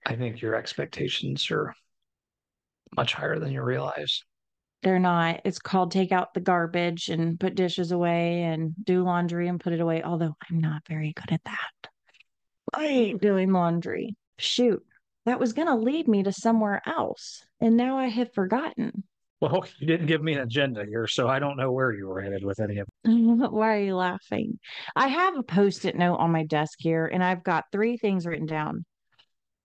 I 0.07 0.17
think 0.17 0.41
your 0.41 0.55
expectations 0.55 1.51
are 1.51 1.75
much 2.97 3.15
higher 3.15 3.39
than 3.39 3.53
you 3.53 3.63
realize. 3.63 4.23
They're 4.83 4.99
not. 4.99 5.41
It's 5.45 5.59
called 5.59 5.91
take 5.91 6.13
out 6.13 6.35
the 6.35 6.41
garbage 6.41 7.09
and 7.09 7.41
put 7.41 7.55
dishes 7.55 7.91
away 7.91 8.43
and 8.43 8.75
do 8.85 9.03
laundry 9.03 9.49
and 9.49 9.59
put 9.59 9.73
it 9.73 9.81
away. 9.81 10.03
Although 10.03 10.35
I'm 10.51 10.61
not 10.61 10.83
very 10.87 11.15
good 11.15 11.33
at 11.33 11.45
that. 11.45 11.91
I 12.75 12.85
ain't 12.85 13.23
doing 13.23 13.53
laundry. 13.53 14.15
Shoot. 14.39 14.83
That 15.27 15.41
was 15.41 15.55
going 15.55 15.69
to 15.69 15.75
lead 15.75 16.07
me 16.07 16.23
to 16.25 16.33
somewhere 16.33 16.83
else. 16.87 17.43
And 17.61 17.77
now 17.77 17.97
I 17.97 18.09
have 18.09 18.35
forgotten. 18.35 19.05
Well, 19.41 19.65
you 19.79 19.87
didn't 19.87 20.07
give 20.07 20.23
me 20.23 20.35
an 20.35 20.41
agenda 20.41 20.85
here, 20.85 21.07
so 21.07 21.29
I 21.29 21.39
don't 21.39 21.57
know 21.57 21.73
where 21.73 21.93
you 21.93 22.07
were 22.07 22.21
headed 22.21 22.45
with 22.45 22.61
any 22.61 22.79
of 22.79 22.89
it. 23.05 23.11
Why 23.53 23.77
are 23.77 23.81
you 23.81 23.97
laughing? 23.97 24.59
I 24.95 25.09
have 25.09 25.37
a 25.37 25.43
post 25.43 25.85
it 25.85 25.97
note 25.97 26.17
on 26.17 26.31
my 26.31 26.45
desk 26.45 26.79
here, 26.79 27.07
and 27.07 27.25
I've 27.25 27.43
got 27.43 27.65
three 27.73 27.97
things 27.97 28.27
written 28.27 28.47
down. 28.47 28.85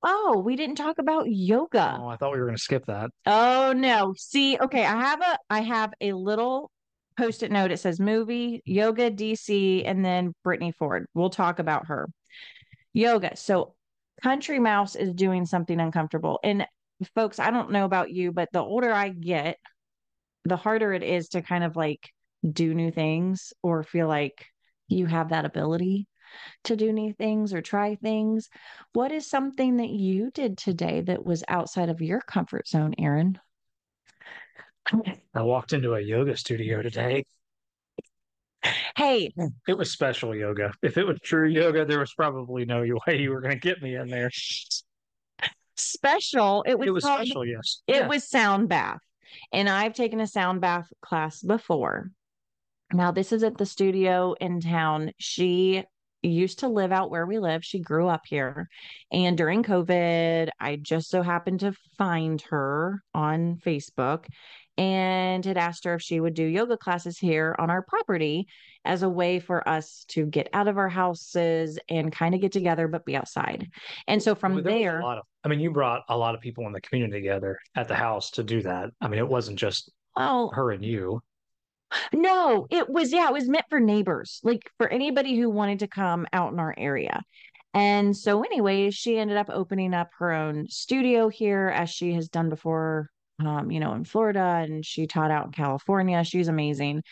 Oh, 0.02 0.42
we 0.46 0.56
didn't 0.56 0.76
talk 0.76 0.98
about 0.98 1.26
yoga. 1.28 1.98
Oh, 2.00 2.08
I 2.08 2.16
thought 2.16 2.32
we 2.32 2.40
were 2.40 2.46
going 2.46 2.56
to 2.56 2.62
skip 2.62 2.86
that. 2.86 3.10
Oh 3.26 3.74
no. 3.76 4.14
See, 4.18 4.58
okay, 4.58 4.86
I 4.86 5.00
have 5.00 5.22
a 5.22 5.38
I 5.50 5.62
have 5.62 5.94
a 6.00 6.14
little 6.14 6.72
post-it 7.18 7.52
note. 7.52 7.72
It 7.72 7.80
says 7.80 8.00
movie, 8.00 8.62
yoga, 8.66 9.12
DC, 9.12 9.84
and 9.86 10.04
then 10.06 10.34
Brittany 10.44 10.72
Ford. 10.72 11.06
We'll 11.14 11.30
talk 11.30 11.60
about 11.60 11.88
her. 11.88 12.08
Yoga. 12.94 13.36
So 13.36 13.76
Country 14.24 14.60
Mouse 14.60 14.96
is 14.96 15.14
doing 15.14 15.46
something 15.46 15.80
uncomfortable. 15.80 16.40
And 16.44 16.66
folks, 17.16 17.40
I 17.40 17.52
don't 17.52 17.72
know 17.72 17.86
about 17.86 18.12
you, 18.12 18.32
but 18.32 18.50
the 18.54 18.60
older 18.62 18.92
I 18.92 19.10
get, 19.10 19.58
the 20.46 20.58
harder 20.58 20.94
it 20.94 21.04
is 21.04 21.30
to 21.30 21.42
kind 21.42 21.64
of 21.64 21.76
like 21.76 22.10
do 22.50 22.74
new 22.74 22.92
things 22.92 23.54
or 23.62 23.84
feel 23.84 24.08
like 24.08 24.46
you 24.88 25.06
have 25.06 25.30
that 25.30 25.46
ability 25.46 26.08
to 26.66 26.76
do 26.76 26.92
new 26.92 27.14
things 27.14 27.54
or 27.54 27.62
try 27.62 27.96
things. 27.96 28.50
What 28.94 29.12
is 29.12 29.28
something 29.30 29.78
that 29.78 29.90
you 29.90 30.32
did 30.32 30.58
today 30.58 31.02
that 31.02 31.26
was 31.26 31.44
outside 31.48 31.90
of 31.90 32.02
your 32.02 32.22
comfort 32.22 32.68
zone, 32.68 32.94
Aaron? 32.98 33.40
I 35.36 35.42
walked 35.42 35.74
into 35.74 35.94
a 35.94 36.00
yoga 36.02 36.36
studio 36.36 36.82
today. 36.82 37.24
Hey, 38.98 39.32
It 39.68 39.78
was 39.78 39.92
special 39.92 40.36
yoga. 40.36 40.74
If 40.82 40.98
it 40.98 41.06
was 41.08 41.20
true 41.22 41.48
yoga, 41.48 41.86
there 41.86 42.00
was 42.00 42.14
probably 42.14 42.66
no 42.66 42.82
way 43.08 43.18
you 43.20 43.32
were 43.32 43.40
going 43.42 43.54
to 43.54 43.60
get 43.60 43.82
me 43.82 43.96
in 43.96 44.08
there. 44.10 44.30
special. 45.76 46.64
It 46.68 46.78
was, 46.78 46.88
It 46.88 46.92
was 46.92 47.04
called- 47.06 47.26
special, 47.26 47.46
yes. 47.46 47.82
It 47.88 47.96
Yeah. 47.96 48.08
was 48.08 48.28
sound 48.28 48.68
bath. 48.68 49.00
And 49.54 49.70
I've 49.70 49.94
taken 49.94 50.20
a 50.20 50.28
sound 50.28 50.60
bath 50.60 50.92
class 51.02 51.42
before. 51.42 52.12
Now, 52.92 53.12
this 53.12 53.32
is 53.32 53.44
at 53.44 53.58
the 53.58 53.66
studio 53.66 54.34
in 54.42 54.60
town. 54.60 55.12
She 55.20 55.84
used 56.22 56.60
to 56.60 56.68
live 56.68 56.92
out 56.92 57.12
where 57.12 57.26
we 57.26 57.40
live. 57.40 57.64
She 57.64 57.80
grew 57.80 58.08
up 58.08 58.22
here. 58.26 58.68
And 59.12 59.38
during 59.38 59.64
COVID, 59.64 60.50
I 60.60 60.76
just 60.76 61.10
so 61.10 61.22
happened 61.22 61.62
to 61.62 61.74
find 61.98 62.42
her 62.50 63.02
on 63.14 63.58
Facebook 63.66 64.26
and 64.78 65.44
had 65.44 65.58
asked 65.58 65.84
her 65.84 65.96
if 65.96 66.02
she 66.02 66.20
would 66.20 66.34
do 66.34 66.44
yoga 66.44 66.78
classes 66.78 67.18
here 67.18 67.56
on 67.60 67.70
our 67.70 67.82
property 67.82 68.48
as 68.86 69.04
a 69.04 69.10
way 69.10 69.40
for 69.40 69.68
us 69.68 70.06
to 70.08 70.26
get 70.26 70.48
out 70.54 70.70
of 70.70 70.78
our 70.78 70.88
houses 70.88 71.78
and 71.90 72.14
kind 72.14 72.34
of 72.34 72.40
get 72.40 72.54
together, 72.54 72.88
but 72.88 73.06
be 73.06 73.16
outside. 73.16 73.68
And 74.08 74.24
so 74.24 74.36
from 74.36 74.56
Well, 74.56 74.64
there 74.64 74.80
there, 74.80 75.02
lot 75.02 75.18
of, 75.18 75.26
I 75.44 75.50
mean, 75.50 75.60
you 75.60 75.72
brought 75.72 76.04
a 76.08 76.18
lot 76.18 76.34
of 76.34 76.40
people 76.40 76.66
in 76.66 76.72
the 76.72 76.80
community 76.80 77.22
together 77.22 77.60
at 77.76 77.90
the 77.90 77.96
house 77.96 78.32
to 78.32 78.44
do 78.44 78.62
that. 78.62 78.90
I 79.02 79.10
mean, 79.10 79.20
it 79.20 79.28
wasn't 79.28 79.60
just 79.60 79.92
well, 80.16 80.50
her 80.54 80.72
and 80.72 80.84
you. 80.84 81.22
No, 82.14 82.68
it 82.70 82.90
was, 82.90 83.12
yeah, 83.12 83.28
it 83.28 83.34
was 83.34 83.48
meant 83.48 83.66
for 83.70 83.80
neighbors, 83.80 84.40
like 84.44 84.70
for 84.78 84.88
anybody 84.88 85.38
who 85.38 85.50
wanted 85.50 85.80
to 85.80 85.88
come 85.88 86.28
out 86.34 86.54
in 86.54 86.60
our 86.60 86.74
area. 86.78 87.22
And 87.74 88.16
so, 88.16 88.44
anyways, 88.44 88.96
she 88.96 89.18
ended 89.18 89.38
up 89.38 89.50
opening 89.50 89.94
up 89.94 90.10
her 90.20 90.32
own 90.32 90.68
studio 90.70 91.30
here, 91.30 91.68
as 91.70 91.90
she 91.90 92.14
has 92.14 92.28
done 92.28 92.50
before, 92.50 93.10
um, 93.40 93.70
you 93.72 93.80
know, 93.80 93.94
in 93.94 94.04
Florida, 94.04 94.64
and 94.64 94.86
she 94.86 95.08
taught 95.08 95.32
out 95.32 95.48
in 95.48 95.52
California. 95.52 96.24
She's 96.24 96.48
amazing. 96.48 97.04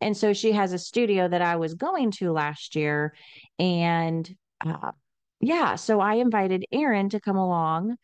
And 0.00 0.16
so, 0.16 0.32
she 0.32 0.52
has 0.52 0.72
a 0.72 0.78
studio 0.78 1.28
that 1.28 1.42
I 1.42 1.56
was 1.56 1.74
going 1.74 2.12
to 2.12 2.32
last 2.32 2.76
year. 2.76 3.14
And 3.58 4.28
uh, 4.64 4.92
yeah, 5.40 5.74
so 5.74 6.00
I 6.00 6.14
invited 6.14 6.64
Aaron 6.72 7.08
to 7.10 7.20
come 7.20 7.36
along 7.36 7.96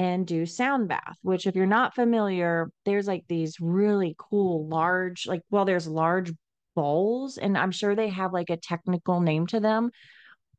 and 0.00 0.26
do 0.26 0.46
sound 0.46 0.88
bath, 0.88 1.18
which 1.20 1.46
if 1.46 1.54
you're 1.54 1.66
not 1.66 1.94
familiar, 1.94 2.70
there's 2.86 3.06
like 3.06 3.22
these 3.28 3.60
really 3.60 4.16
cool 4.18 4.66
large, 4.66 5.26
like, 5.26 5.42
well, 5.50 5.66
there's 5.66 5.86
large 5.86 6.32
bowls, 6.74 7.36
and 7.36 7.58
I'm 7.58 7.70
sure 7.70 7.94
they 7.94 8.08
have 8.08 8.32
like 8.32 8.48
a 8.48 8.56
technical 8.56 9.20
name 9.20 9.46
to 9.48 9.60
them, 9.60 9.90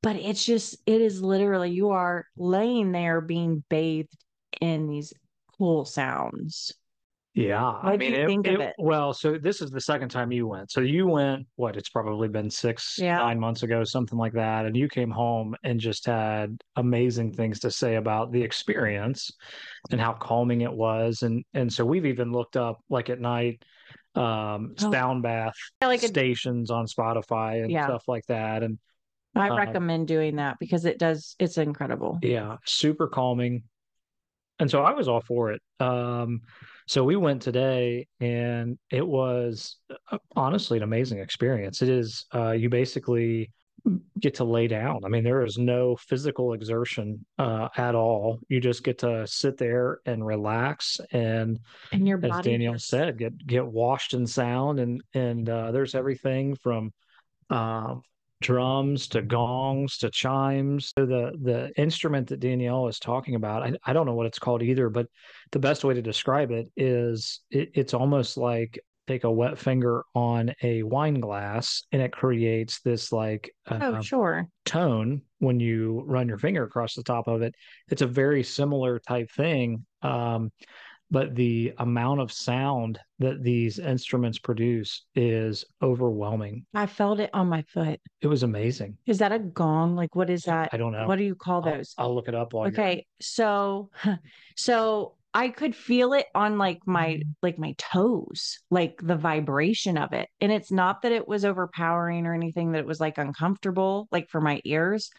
but 0.04 0.16
it's 0.16 0.46
just, 0.46 0.78
it 0.86 1.02
is 1.02 1.24
literally 1.24 1.72
you 1.72 1.90
are 1.90 2.26
laying 2.38 2.92
there 2.92 3.20
being 3.20 3.64
bathed 3.68 4.16
in 4.62 4.88
these 4.88 5.12
cool 5.58 5.86
sounds. 5.86 6.72
Yeah. 7.34 7.64
I 7.66 7.86
What'd 7.86 8.00
mean, 8.02 8.12
you 8.14 8.20
it- 8.20 8.28
think 8.28 8.48
of 8.48 8.54
it- 8.56 8.60
it? 8.62 8.76
Well, 8.78 9.14
so 9.14 9.38
this 9.38 9.62
is 9.62 9.72
the 9.72 9.80
second 9.80 10.10
time 10.10 10.32
you 10.34 10.48
went. 10.48 10.70
So 10.70 10.82
you 10.82 11.08
went, 11.08 11.48
what, 11.56 11.78
it's 11.78 11.88
probably 11.90 12.28
been 12.28 12.50
six, 12.50 12.98
Yeah. 13.00 13.18
nine 13.20 13.40
months 13.40 13.64
ago, 13.64 13.84
something 13.86 14.18
like 14.18 14.34
that. 14.34 14.66
And 14.66 14.76
you 14.76 14.90
came 14.90 15.10
home 15.10 15.56
and 15.64 15.80
just 15.80 16.06
had 16.06 16.62
amazing 16.76 17.32
things 17.34 17.60
to 17.62 17.72
say 17.72 17.96
about 17.96 18.32
the 18.34 18.42
experience 18.42 19.32
and 19.92 20.02
how 20.02 20.12
calming 20.14 20.62
it 20.62 20.74
was. 20.74 21.22
And 21.24 21.46
and 21.54 21.72
so 21.72 21.86
we've 21.86 22.06
even 22.06 22.34
looked 22.34 22.58
up 22.58 22.82
like 22.90 23.10
at 23.10 23.22
night 23.22 23.64
um 24.16 24.76
Oh. 24.84 24.92
sound 24.92 25.24
bath 25.24 25.54
Yeah, 25.82 25.88
Like, 25.88 26.04
a, 26.04 26.08
stations 26.08 26.70
on 26.70 26.86
Spotify 26.86 27.62
and 27.64 27.72
Yeah. 27.72 27.86
stuff 27.86 28.10
like 28.10 28.26
that. 28.26 28.62
And 28.62 28.78
I 29.36 29.48
uh, 29.48 29.56
recommend 29.56 30.10
doing 30.10 30.36
that 30.36 30.58
because 30.60 30.84
it 30.84 31.00
does, 31.00 31.38
it's 31.40 31.58
incredible. 31.58 32.20
Yeah, 32.22 32.58
super 32.66 33.08
calming. 33.08 33.64
And 34.60 34.70
so 34.70 34.84
I 34.84 34.92
was 34.92 35.08
all 35.08 35.22
for 35.22 35.54
it. 35.54 35.62
Um, 35.80 36.42
so 36.92 37.06
we 37.06 37.16
went 37.16 37.42
today 37.42 38.06
and 38.20 38.78
it 38.90 39.08
was 39.08 39.78
uh, 40.12 40.18
honestly 40.36 40.76
an 40.78 40.84
amazing 40.84 41.20
experience. 41.20 41.82
It 41.82 41.88
is, 41.88 42.26
uh, 42.36 42.52
you 42.52 42.68
basically 42.68 43.50
get 44.20 44.34
to 44.36 44.44
lay 44.44 44.68
down. 44.68 45.06
I 45.06 45.08
mean, 45.08 45.24
there 45.24 45.46
is 45.46 45.58
no 45.58 45.96
physical 45.96 46.52
exertion 46.52 47.26
uh, 47.40 47.70
at 47.78 47.96
all. 47.96 48.40
You 48.50 48.60
just 48.60 48.84
get 48.84 48.98
to 48.98 49.26
sit 49.26 49.56
there 49.56 50.00
and 50.06 50.26
relax 50.26 51.00
and 51.14 51.62
And 51.94 52.06
your 52.06 52.20
as. 52.26 52.44
Danielle 52.44 52.74
just- 52.74 52.90
said, 52.90 53.18
get 53.18 53.38
get 53.48 53.66
washed 53.66 54.14
in 54.14 54.28
sound 54.28 54.82
and 54.82 55.02
and 55.14 55.48
uh, 55.48 55.72
there's 55.72 55.96
everything 55.96 56.56
from 56.56 56.92
uh, 57.50 57.96
drums 58.42 59.08
to 59.10 59.22
gongs 59.22 59.98
to 60.00 60.10
chimes. 60.10 60.92
So 60.98 61.06
the 61.06 61.32
the 61.42 61.72
instrument 61.78 62.28
that 62.30 62.42
Danielle 62.42 62.88
is 62.88 63.00
talking 63.00 63.36
about, 63.36 63.64
I, 63.64 63.74
I 63.86 63.94
don't 63.94 64.06
know 64.06 64.16
what 64.16 64.26
it's 64.26 64.40
called 64.40 64.62
either, 64.64 64.90
but 64.90 65.08
the 65.52 65.60
best 65.60 65.84
way 65.84 65.94
to 65.94 66.02
describe 66.02 66.52
it 66.52 66.68
is 66.76 67.40
it, 67.50 67.70
it's 67.74 67.94
almost 67.94 68.36
like 68.38 68.80
take 69.08 69.24
a 69.24 69.32
wet 69.32 69.58
finger 69.58 70.04
on 70.14 70.54
a 70.62 70.84
wine 70.84 71.20
glass 71.20 71.84
and 71.92 72.02
it 72.02 72.12
creates 72.12 72.82
this 72.82 73.12
like 73.12 73.52
Oh, 73.70 73.96
uh, 73.96 74.02
sure. 74.02 74.48
tone 74.66 75.22
when 75.40 75.60
you 75.60 76.04
run 76.06 76.28
your 76.28 76.38
finger 76.38 76.64
across 76.64 76.94
the 76.94 77.04
top 77.04 77.28
of 77.28 77.42
it. 77.42 77.56
It's 77.90 78.04
a 78.04 78.08
very 78.08 78.44
similar 78.44 79.00
type 79.00 79.32
thing. 79.32 79.86
Um, 80.02 80.52
but 81.12 81.36
the 81.36 81.74
amount 81.78 82.22
of 82.22 82.32
sound 82.32 82.98
that 83.20 83.44
these 83.44 83.78
instruments 83.78 84.40
produce 84.40 85.06
is 85.14 85.66
overwhelming. 85.84 86.66
I 86.74 86.86
felt 86.86 87.20
it 87.20 87.30
on 87.34 87.48
my 87.48 87.64
foot. 87.64 88.00
It 88.22 88.28
was 88.28 88.44
amazing. 88.44 88.98
Is 89.06 89.20
that 89.20 89.34
a 89.34 89.40
gong? 89.40 89.96
Like, 89.96 90.16
what 90.16 90.30
is 90.30 90.44
that? 90.44 90.70
I 90.72 90.78
don't 90.78 90.94
know. 90.94 91.06
What 91.06 91.18
do 91.18 91.26
you 91.26 91.36
call 91.36 91.64
I'll, 91.68 91.74
those? 91.74 91.94
I'll 91.98 92.16
look 92.16 92.30
it 92.30 92.36
up. 92.36 92.54
While 92.54 92.72
you're- 92.72 92.82
Okay, 92.82 93.06
so 93.20 93.92
so 94.56 95.18
I 95.34 95.50
could 95.50 95.76
feel 95.76 96.14
it 96.14 96.28
on 96.34 96.58
like 96.58 96.80
my 96.86 97.22
like 97.42 97.60
my 97.60 97.76
toes, 97.78 98.60
like 98.70 99.00
the 99.02 99.16
vibration 99.16 99.98
of 99.98 100.14
it. 100.14 100.30
And 100.40 100.52
it's 100.52 100.72
not 100.72 101.02
that 101.02 101.12
it 101.12 101.28
was 101.28 101.44
overpowering 101.46 102.26
or 102.26 102.34
anything 102.34 102.72
that 102.72 102.80
it 102.80 102.88
was 102.88 103.02
like 103.02 103.18
uncomfortable, 103.18 104.08
like 104.12 104.30
for 104.30 104.42
my 104.42 104.62
ears, 104.64 105.10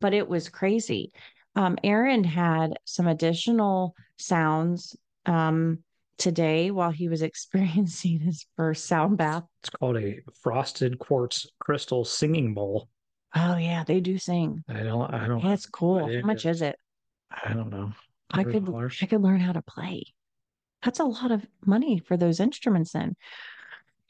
but 0.00 0.14
it 0.14 0.28
was 0.28 0.48
crazy. 0.48 1.12
Um, 1.56 1.78
Aaron 1.82 2.22
had 2.24 2.74
some 2.84 3.08
additional 3.08 3.94
sounds 4.16 4.96
um 5.28 5.78
today 6.18 6.70
while 6.70 6.90
he 6.90 7.08
was 7.08 7.22
experiencing 7.30 8.20
his 8.20 8.46
first 8.56 8.86
sound 8.86 9.18
bath. 9.18 9.44
It's 9.62 9.70
called 9.70 9.96
a 9.96 10.20
frosted 10.42 10.98
quartz 10.98 11.46
crystal 11.60 12.04
singing 12.04 12.54
bowl. 12.54 12.88
Oh 13.34 13.56
yeah, 13.56 13.84
they 13.84 14.00
do 14.00 14.18
sing. 14.18 14.64
I 14.68 14.82
don't. 14.82 15.12
I 15.12 15.28
don't. 15.28 15.42
That's 15.42 15.66
cool. 15.66 16.06
How 16.06 16.26
much 16.26 16.46
is 16.46 16.62
it? 16.62 16.76
I 17.30 17.52
don't 17.52 17.70
know. 17.70 17.92
I 18.30 18.44
could 18.44 18.64
$100? 18.64 19.02
I 19.02 19.06
could 19.06 19.22
learn 19.22 19.40
how 19.40 19.52
to 19.52 19.62
play. 19.62 20.04
That's 20.82 21.00
a 21.00 21.04
lot 21.04 21.30
of 21.30 21.44
money 21.64 21.98
for 21.98 22.16
those 22.16 22.40
instruments 22.40 22.92
then. 22.92 23.16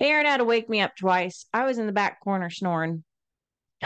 Aaron 0.00 0.26
had 0.26 0.36
to 0.36 0.44
wake 0.44 0.68
me 0.68 0.80
up 0.80 0.96
twice. 0.96 1.46
I 1.52 1.64
was 1.64 1.78
in 1.78 1.86
the 1.86 1.92
back 1.92 2.20
corner 2.20 2.50
snoring. 2.50 3.04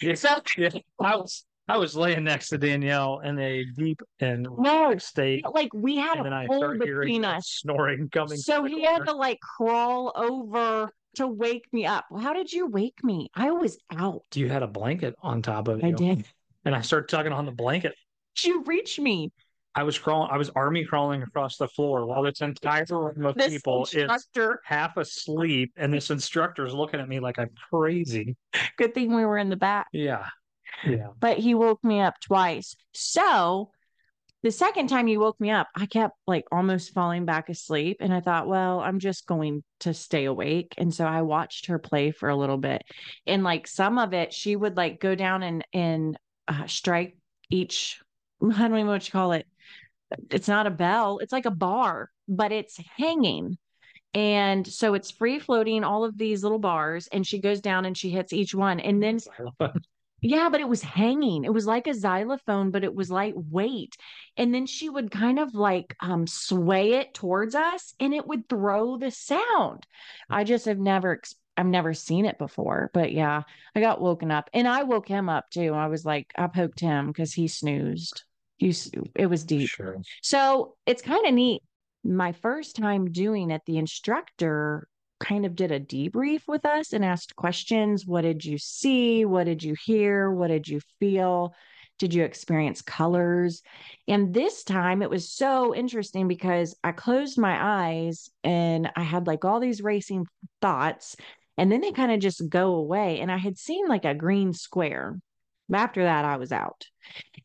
Yeah, 0.00 0.14
So 0.14 0.40
yeah. 0.56 0.70
I 1.00 1.16
was. 1.16 1.44
I 1.70 1.76
was 1.76 1.94
laying 1.94 2.24
next 2.24 2.48
to 2.48 2.58
Danielle 2.58 3.20
in 3.20 3.38
a 3.38 3.64
deep 3.64 4.02
and 4.18 4.46
no, 4.58 4.98
state, 4.98 5.44
like 5.52 5.72
we 5.72 5.96
had 5.96 6.18
and 6.18 6.26
a 6.28 6.36
I 6.36 6.46
hole 6.46 6.76
between 6.76 7.24
us. 7.24 7.46
snoring 7.46 8.08
coming. 8.10 8.38
So 8.38 8.64
he 8.64 8.82
had 8.82 9.06
to 9.06 9.12
like 9.12 9.38
crawl 9.40 10.12
over 10.16 10.90
to 11.16 11.26
wake 11.26 11.66
me 11.72 11.86
up. 11.86 12.06
How 12.20 12.32
did 12.32 12.52
you 12.52 12.66
wake 12.66 13.04
me? 13.04 13.30
I 13.34 13.52
was 13.52 13.78
out. 13.96 14.24
You 14.34 14.48
had 14.48 14.62
a 14.62 14.68
blanket 14.68 15.14
on 15.22 15.42
top 15.42 15.68
of 15.68 15.80
you. 15.80 15.88
I 15.88 15.92
did. 15.92 16.24
And 16.64 16.74
I 16.74 16.80
started 16.80 17.08
tugging 17.08 17.32
on 17.32 17.46
the 17.46 17.52
blanket. 17.52 17.94
Did 18.34 18.48
You 18.48 18.64
reach 18.64 18.98
me. 18.98 19.30
I 19.74 19.84
was 19.84 19.96
crawling. 19.98 20.30
I 20.32 20.36
was 20.36 20.50
army 20.50 20.84
crawling 20.84 21.22
across 21.22 21.56
the 21.56 21.68
floor 21.68 22.04
while 22.04 22.24
this 22.24 22.40
entire 22.40 22.84
room 22.90 23.24
of 23.24 23.36
This 23.36 23.52
people 23.52 23.86
is 23.92 24.10
half 24.64 24.96
asleep, 24.96 25.72
and 25.76 25.94
this 25.94 26.10
instructor 26.10 26.66
is 26.66 26.74
looking 26.74 26.98
at 26.98 27.08
me 27.08 27.20
like 27.20 27.38
I'm 27.38 27.50
crazy. 27.70 28.36
Good 28.76 28.94
thing 28.94 29.14
we 29.14 29.24
were 29.24 29.38
in 29.38 29.48
the 29.48 29.56
back. 29.56 29.86
Yeah, 29.92 30.26
yeah. 30.86 31.08
but 31.18 31.38
he 31.38 31.54
woke 31.54 31.82
me 31.84 32.00
up 32.00 32.14
twice. 32.20 32.76
So 32.92 33.70
the 34.42 34.50
second 34.50 34.88
time 34.88 35.06
he 35.06 35.18
woke 35.18 35.38
me 35.38 35.50
up, 35.50 35.68
I 35.76 35.86
kept 35.86 36.16
like 36.26 36.46
almost 36.50 36.94
falling 36.94 37.26
back 37.26 37.48
asleep. 37.50 37.98
And 38.00 38.12
I 38.12 38.20
thought, 38.20 38.48
well, 38.48 38.80
I'm 38.80 38.98
just 38.98 39.26
going 39.26 39.62
to 39.80 39.92
stay 39.92 40.24
awake. 40.24 40.74
And 40.78 40.94
so 40.94 41.04
I 41.04 41.22
watched 41.22 41.66
her 41.66 41.78
play 41.78 42.10
for 42.10 42.28
a 42.28 42.36
little 42.36 42.56
bit. 42.56 42.82
And 43.26 43.44
like 43.44 43.66
some 43.66 43.98
of 43.98 44.14
it, 44.14 44.32
she 44.32 44.56
would 44.56 44.76
like 44.76 45.00
go 45.00 45.14
down 45.14 45.42
and, 45.42 45.64
and 45.74 46.16
uh, 46.48 46.66
strike 46.66 47.18
each, 47.50 48.00
I 48.42 48.46
don't 48.46 48.72
even 48.72 48.86
know 48.86 48.92
what 48.92 49.06
you 49.06 49.12
call 49.12 49.32
it. 49.32 49.46
It's 50.30 50.48
not 50.48 50.66
a 50.66 50.70
bell, 50.70 51.18
it's 51.18 51.32
like 51.32 51.46
a 51.46 51.52
bar, 51.52 52.10
but 52.26 52.50
it's 52.50 52.80
hanging. 52.96 53.58
And 54.12 54.66
so 54.66 54.94
it's 54.94 55.12
free 55.12 55.38
floating, 55.38 55.84
all 55.84 56.04
of 56.04 56.18
these 56.18 56.42
little 56.42 56.58
bars, 56.58 57.08
and 57.12 57.24
she 57.24 57.40
goes 57.40 57.60
down 57.60 57.84
and 57.84 57.96
she 57.96 58.10
hits 58.10 58.32
each 58.32 58.54
one. 58.54 58.80
And 58.80 59.00
then 59.00 59.20
yeah, 60.22 60.48
but 60.50 60.60
it 60.60 60.68
was 60.68 60.82
hanging. 60.82 61.44
It 61.44 61.52
was 61.52 61.66
like 61.66 61.86
a 61.86 61.94
xylophone, 61.94 62.70
but 62.70 62.84
it 62.84 62.94
was 62.94 63.10
lightweight. 63.10 63.96
And 64.36 64.54
then 64.54 64.66
she 64.66 64.88
would 64.88 65.10
kind 65.10 65.38
of 65.38 65.54
like 65.54 65.96
um 66.00 66.26
sway 66.26 66.94
it 66.94 67.14
towards 67.14 67.54
us 67.54 67.94
and 68.00 68.12
it 68.14 68.26
would 68.26 68.48
throw 68.48 68.98
the 68.98 69.10
sound. 69.10 69.86
I 70.28 70.44
just 70.44 70.66
have 70.66 70.78
never 70.78 71.20
I've 71.56 71.66
never 71.66 71.94
seen 71.94 72.26
it 72.26 72.38
before. 72.38 72.90
But 72.94 73.12
yeah, 73.12 73.42
I 73.74 73.80
got 73.80 74.00
woken 74.00 74.30
up 74.30 74.48
and 74.52 74.66
I 74.68 74.82
woke 74.82 75.08
him 75.08 75.28
up 75.28 75.50
too. 75.50 75.74
I 75.74 75.86
was 75.88 76.04
like, 76.04 76.30
I 76.36 76.46
poked 76.46 76.80
him 76.80 77.08
because 77.08 77.32
he 77.32 77.48
snoozed. 77.48 78.24
He, 78.58 78.70
s- 78.70 78.90
it 79.16 79.26
was 79.26 79.44
deep. 79.44 79.68
Sure. 79.68 79.96
So 80.22 80.76
it's 80.86 81.02
kind 81.02 81.26
of 81.26 81.34
neat. 81.34 81.62
My 82.04 82.32
first 82.32 82.76
time 82.76 83.10
doing 83.12 83.50
it, 83.50 83.62
the 83.66 83.78
instructor 83.78 84.86
kind 85.20 85.46
of 85.46 85.54
did 85.54 85.70
a 85.70 85.78
debrief 85.78 86.42
with 86.48 86.64
us 86.64 86.92
and 86.92 87.04
asked 87.04 87.36
questions. 87.36 88.06
What 88.06 88.22
did 88.22 88.44
you 88.44 88.58
see? 88.58 89.24
What 89.24 89.44
did 89.44 89.62
you 89.62 89.74
hear? 89.84 90.30
What 90.30 90.48
did 90.48 90.66
you 90.66 90.80
feel? 90.98 91.54
Did 91.98 92.14
you 92.14 92.24
experience 92.24 92.80
colors? 92.82 93.62
And 94.08 94.32
this 94.32 94.64
time 94.64 95.02
it 95.02 95.10
was 95.10 95.30
so 95.30 95.74
interesting 95.74 96.28
because 96.28 96.74
I 96.82 96.92
closed 96.92 97.38
my 97.38 97.58
eyes 97.60 98.30
and 98.42 98.90
I 98.96 99.02
had 99.02 99.26
like 99.26 99.44
all 99.44 99.60
these 99.60 99.82
racing 99.82 100.26
thoughts, 100.62 101.14
and 101.58 101.70
then 101.70 101.82
they 101.82 101.92
kind 101.92 102.10
of 102.10 102.20
just 102.20 102.48
go 102.48 102.74
away. 102.74 103.20
And 103.20 103.30
I 103.30 103.36
had 103.36 103.58
seen 103.58 103.86
like 103.86 104.06
a 104.06 104.14
green 104.14 104.54
square. 104.54 105.20
After 105.72 106.02
that, 106.02 106.24
I 106.24 106.36
was 106.36 106.50
out. 106.50 106.86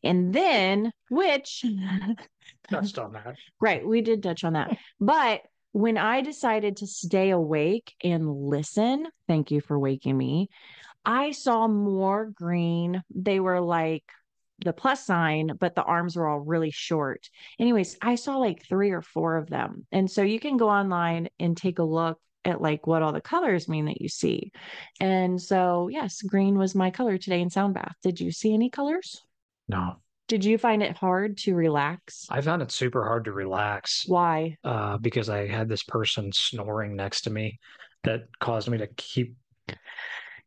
And 0.02 0.32
then, 0.32 0.90
which 1.10 1.64
Touched 2.70 2.98
on 2.98 3.12
that. 3.12 3.36
Right, 3.60 3.86
we 3.86 4.00
did 4.00 4.22
touch 4.22 4.44
on 4.44 4.54
that. 4.54 4.76
But 5.00 5.42
when 5.76 5.98
I 5.98 6.22
decided 6.22 6.78
to 6.78 6.86
stay 6.86 7.28
awake 7.28 7.94
and 8.02 8.26
listen, 8.26 9.06
thank 9.28 9.50
you 9.50 9.60
for 9.60 9.78
waking 9.78 10.16
me, 10.16 10.48
I 11.04 11.32
saw 11.32 11.68
more 11.68 12.30
green. 12.34 13.02
They 13.14 13.40
were 13.40 13.60
like 13.60 14.04
the 14.64 14.72
plus 14.72 15.04
sign, 15.04 15.50
but 15.60 15.74
the 15.74 15.82
arms 15.82 16.16
were 16.16 16.26
all 16.28 16.40
really 16.40 16.70
short. 16.70 17.28
Anyways, 17.58 17.98
I 18.00 18.14
saw 18.14 18.38
like 18.38 18.64
three 18.64 18.92
or 18.92 19.02
four 19.02 19.36
of 19.36 19.50
them. 19.50 19.86
And 19.92 20.10
so 20.10 20.22
you 20.22 20.40
can 20.40 20.56
go 20.56 20.70
online 20.70 21.28
and 21.38 21.54
take 21.54 21.78
a 21.78 21.84
look 21.84 22.18
at 22.42 22.62
like 22.62 22.86
what 22.86 23.02
all 23.02 23.12
the 23.12 23.20
colors 23.20 23.68
mean 23.68 23.84
that 23.84 24.00
you 24.00 24.08
see. 24.08 24.52
And 24.98 25.38
so, 25.38 25.88
yes, 25.88 26.22
green 26.22 26.56
was 26.56 26.74
my 26.74 26.90
color 26.90 27.18
today 27.18 27.42
in 27.42 27.50
Sound 27.50 27.74
Bath. 27.74 27.96
Did 28.02 28.18
you 28.18 28.32
see 28.32 28.54
any 28.54 28.70
colors? 28.70 29.22
No, 29.68 29.96
Did 30.28 30.44
you 30.44 30.58
find 30.58 30.82
it 30.82 30.96
hard 30.96 31.38
to 31.38 31.54
relax? 31.54 32.26
I 32.30 32.40
found 32.40 32.60
it 32.62 32.72
super 32.72 33.04
hard 33.04 33.24
to 33.26 33.32
relax 33.32 34.04
Why? 34.06 34.56
uh, 34.64 34.98
because 34.98 35.28
I 35.28 35.46
had 35.46 35.68
this 35.68 35.84
person 35.84 36.32
snoring 36.32 36.96
next 36.96 37.22
to 37.22 37.30
me 37.30 37.58
that 38.04 38.22
caused 38.40 38.68
me 38.68 38.78
to 38.78 38.88
keep. 38.96 39.36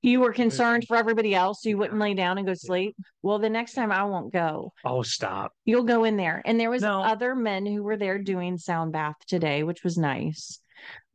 You 0.01 0.21
were 0.21 0.31
concerned 0.31 0.85
for 0.87 0.95
everybody 0.95 1.35
else, 1.35 1.61
so 1.63 1.69
you 1.69 1.77
wouldn't 1.77 1.99
lay 1.99 2.13
down 2.13 2.37
and 2.37 2.47
go 2.47 2.53
sleep. 2.53 2.95
Well, 3.21 3.39
the 3.39 3.49
next 3.49 3.73
time 3.73 3.91
I 3.91 4.03
won't 4.03 4.31
go. 4.31 4.71
Oh, 4.85 5.01
stop! 5.01 5.51
You'll 5.65 5.83
go 5.83 6.05
in 6.05 6.15
there. 6.15 6.41
And 6.45 6.57
there 6.59 6.69
was 6.69 6.81
No. 6.81 7.01
other 7.01 7.35
men 7.35 7.65
who 7.65 7.83
were 7.83 7.97
there 7.97 8.17
doing 8.17 8.57
sound 8.57 8.93
bath 8.93 9.15
today, 9.27 9.63
which 9.63 9.83
was 9.83 9.97
nice. 9.97 10.59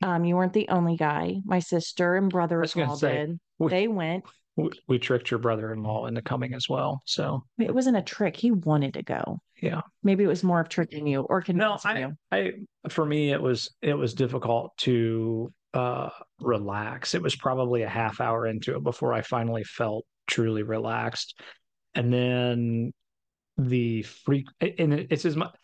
Um, 0.03 0.25
you 0.27 0.37
weren't 0.37 0.53
the 0.53 0.69
only 0.69 0.97
guy. 0.99 1.37
My 1.47 1.61
sister 1.61 2.17
and 2.17 2.29
brother-in-law 2.31 2.97
say, 2.97 3.27
did. 3.27 3.41
we- 3.59 3.71
They 3.71 3.89
went. 3.89 4.25
We, 4.57 4.71
we 4.87 4.99
tricked 4.99 5.31
your 5.31 5.41
brother-in-law 5.41 6.07
into 6.07 6.23
coming 6.23 6.55
as 6.55 6.69
well. 6.69 7.03
So 7.07 7.45
It 7.59 7.75
wasn't 7.75 7.97
a 7.97 8.03
trick. 8.03 8.37
He 8.37 8.51
wanted 8.53 8.95
to 8.95 9.03
go. 9.03 9.41
yeah. 9.61 9.81
Maybe 10.03 10.25
it 10.25 10.29
was 10.29 10.45
more 10.45 10.61
of 10.61 10.69
tricking 10.69 11.07
you 11.07 11.23
or 11.23 11.41
No, 11.49 11.77
convincing 11.77 11.91
I, 11.91 11.99
you. 11.99 12.13
I, 12.31 12.89
for 12.89 13.05
me, 13.05 13.33
it 13.33 13.43
was 13.43 13.75
it 13.83 13.95
was 13.95 14.15
difficult 14.15 14.77
to 14.79 15.53
uh, 15.73 16.11
relax. 16.41 17.15
It 17.15 17.23
was 17.23 17.35
probably 17.35 17.83
a 17.83 17.89
half 17.89 18.21
hour 18.21 18.47
into 18.47 18.77
it 18.77 18.83
before 18.85 19.13
I 19.13 19.23
finally 19.23 19.65
felt 19.65 20.05
truly 20.29 20.63
relaxed, 20.63 21.39
and 21.95 22.13
then 22.13 22.93
the 23.57 24.03
freak 24.03 24.47
and 24.61 24.93
it's 24.95 25.25
as 25.25 25.37
much 25.37 25.55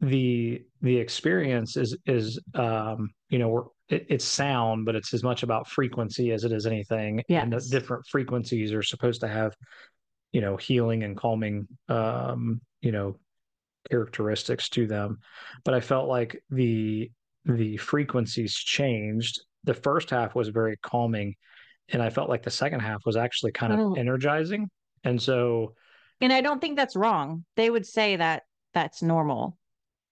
the 0.00 0.62
the 0.80 0.96
experience 0.96 1.76
is 1.76 1.96
is 2.06 2.40
um 2.54 3.10
you 3.28 3.38
know 3.38 3.48
we're 3.48 3.64
it, 3.90 4.06
it's 4.08 4.24
sound 4.24 4.84
but 4.86 4.94
it's 4.96 5.12
as 5.14 5.22
much 5.22 5.42
about 5.42 5.68
frequency 5.68 6.32
as 6.32 6.44
it 6.44 6.52
is 6.52 6.66
anything 6.66 7.22
and 7.42 7.52
the 7.52 7.60
different 7.70 8.06
frequencies 8.06 8.72
are 8.72 8.82
supposed 8.82 9.20
to 9.20 9.28
have 9.28 9.54
you 10.32 10.40
know 10.40 10.56
healing 10.56 11.02
and 11.02 11.16
calming 11.16 11.66
um 11.88 12.60
you 12.80 12.92
know 12.92 13.16
characteristics 13.90 14.68
to 14.68 14.86
them 14.86 15.18
but 15.64 15.74
i 15.74 15.80
felt 15.80 16.08
like 16.08 16.42
the 16.50 17.10
the 17.46 17.76
frequencies 17.78 18.54
changed 18.54 19.40
the 19.64 19.74
first 19.74 20.10
half 20.10 20.34
was 20.34 20.48
very 20.48 20.76
calming 20.82 21.34
and 21.88 22.02
i 22.02 22.10
felt 22.10 22.28
like 22.28 22.42
the 22.42 22.50
second 22.50 22.80
half 22.80 23.00
was 23.06 23.16
actually 23.16 23.52
kind 23.52 23.72
of 23.72 23.80
Oh. 23.80 23.94
energizing 23.94 24.70
and 25.04 25.20
so 25.20 25.74
And 26.20 26.32
I 26.32 26.42
don't 26.42 26.60
think 26.60 26.76
that's 26.76 26.94
wrong. 26.96 27.46
They 27.56 27.70
would 27.70 27.86
say 27.86 28.16
that 28.16 28.42
that's 28.74 29.00
normal, 29.02 29.56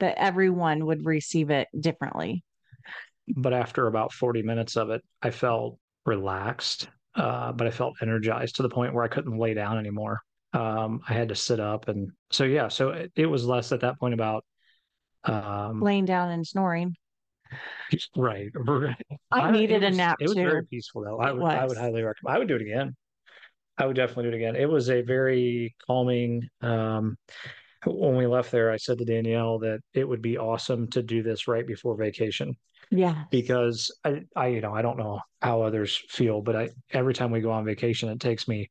that 0.00 0.16
everyone 0.16 0.86
would 0.86 1.04
receive 1.04 1.50
it 1.50 1.68
differently. 1.78 2.42
But 3.36 3.52
after 3.52 3.86
about 3.86 4.12
40 4.12 4.42
minutes 4.42 4.76
of 4.76 4.90
it 4.90 5.02
i 5.22 5.30
felt 5.30 5.78
relaxed 6.06 6.88
uh, 7.14 7.52
but 7.52 7.66
i 7.66 7.70
felt 7.70 7.96
energized 8.02 8.56
to 8.56 8.62
the 8.62 8.68
point 8.68 8.94
where 8.94 9.04
i 9.04 9.08
couldn't 9.08 9.38
lay 9.38 9.54
down 9.54 9.78
anymore 9.78 10.20
um, 10.52 11.00
i 11.08 11.12
had 11.12 11.28
to 11.28 11.34
sit 11.34 11.60
up 11.60 11.88
and 11.88 12.10
so 12.30 12.44
yeah 12.44 12.68
so 12.68 12.90
it, 12.90 13.12
it 13.16 13.26
was 13.26 13.44
less 13.44 13.72
at 13.72 13.80
that 13.80 13.98
point 13.98 14.14
about 14.14 14.44
um, 15.24 15.82
Laying 15.82 16.04
down 16.04 16.30
and 16.30 16.46
snoring. 16.46 16.94
right 18.16 18.50
I 19.32 19.50
needed 19.50 19.82
a 19.82 19.88
was- 19.88 19.96
nap 19.96 20.16
it 20.20 20.28
was 20.28 20.34
too. 20.34 20.42
very 20.42 20.66
peaceful 20.66 21.02
though 21.02 21.18
i 21.18 21.32
would 21.32 21.42
i 21.44 21.66
would 21.66 21.78
highly 21.78 22.02
recommend 22.02 22.34
i 22.34 22.38
would 22.38 22.48
do 22.48 22.56
it 22.56 22.62
again 22.62 22.94
i 23.78 23.86
would 23.86 23.96
definitely 23.96 24.24
do 24.24 24.28
it 24.30 24.34
again 24.34 24.56
it 24.56 24.68
was 24.68 24.90
a 24.90 25.00
very 25.02 25.74
calming 25.86 26.46
um, 26.60 27.16
when 27.86 28.16
we 28.16 28.26
left 28.26 28.50
there, 28.50 28.70
I 28.70 28.76
said 28.76 28.98
to 28.98 29.04
Danielle 29.04 29.60
that 29.60 29.80
it 29.94 30.08
would 30.08 30.22
be 30.22 30.38
awesome 30.38 30.88
to 30.88 31.02
do 31.02 31.22
this 31.22 31.46
right 31.48 31.66
before 31.66 31.96
vacation. 31.96 32.56
Yeah. 32.90 33.24
Because 33.30 33.90
I, 34.04 34.22
I, 34.34 34.48
you 34.48 34.60
know, 34.60 34.74
I 34.74 34.82
don't 34.82 34.98
know 34.98 35.20
how 35.42 35.62
others 35.62 36.00
feel, 36.08 36.40
but 36.40 36.56
I 36.56 36.70
every 36.90 37.14
time 37.14 37.30
we 37.30 37.40
go 37.40 37.50
on 37.52 37.64
vacation, 37.64 38.08
it 38.08 38.20
takes 38.20 38.48
me 38.48 38.70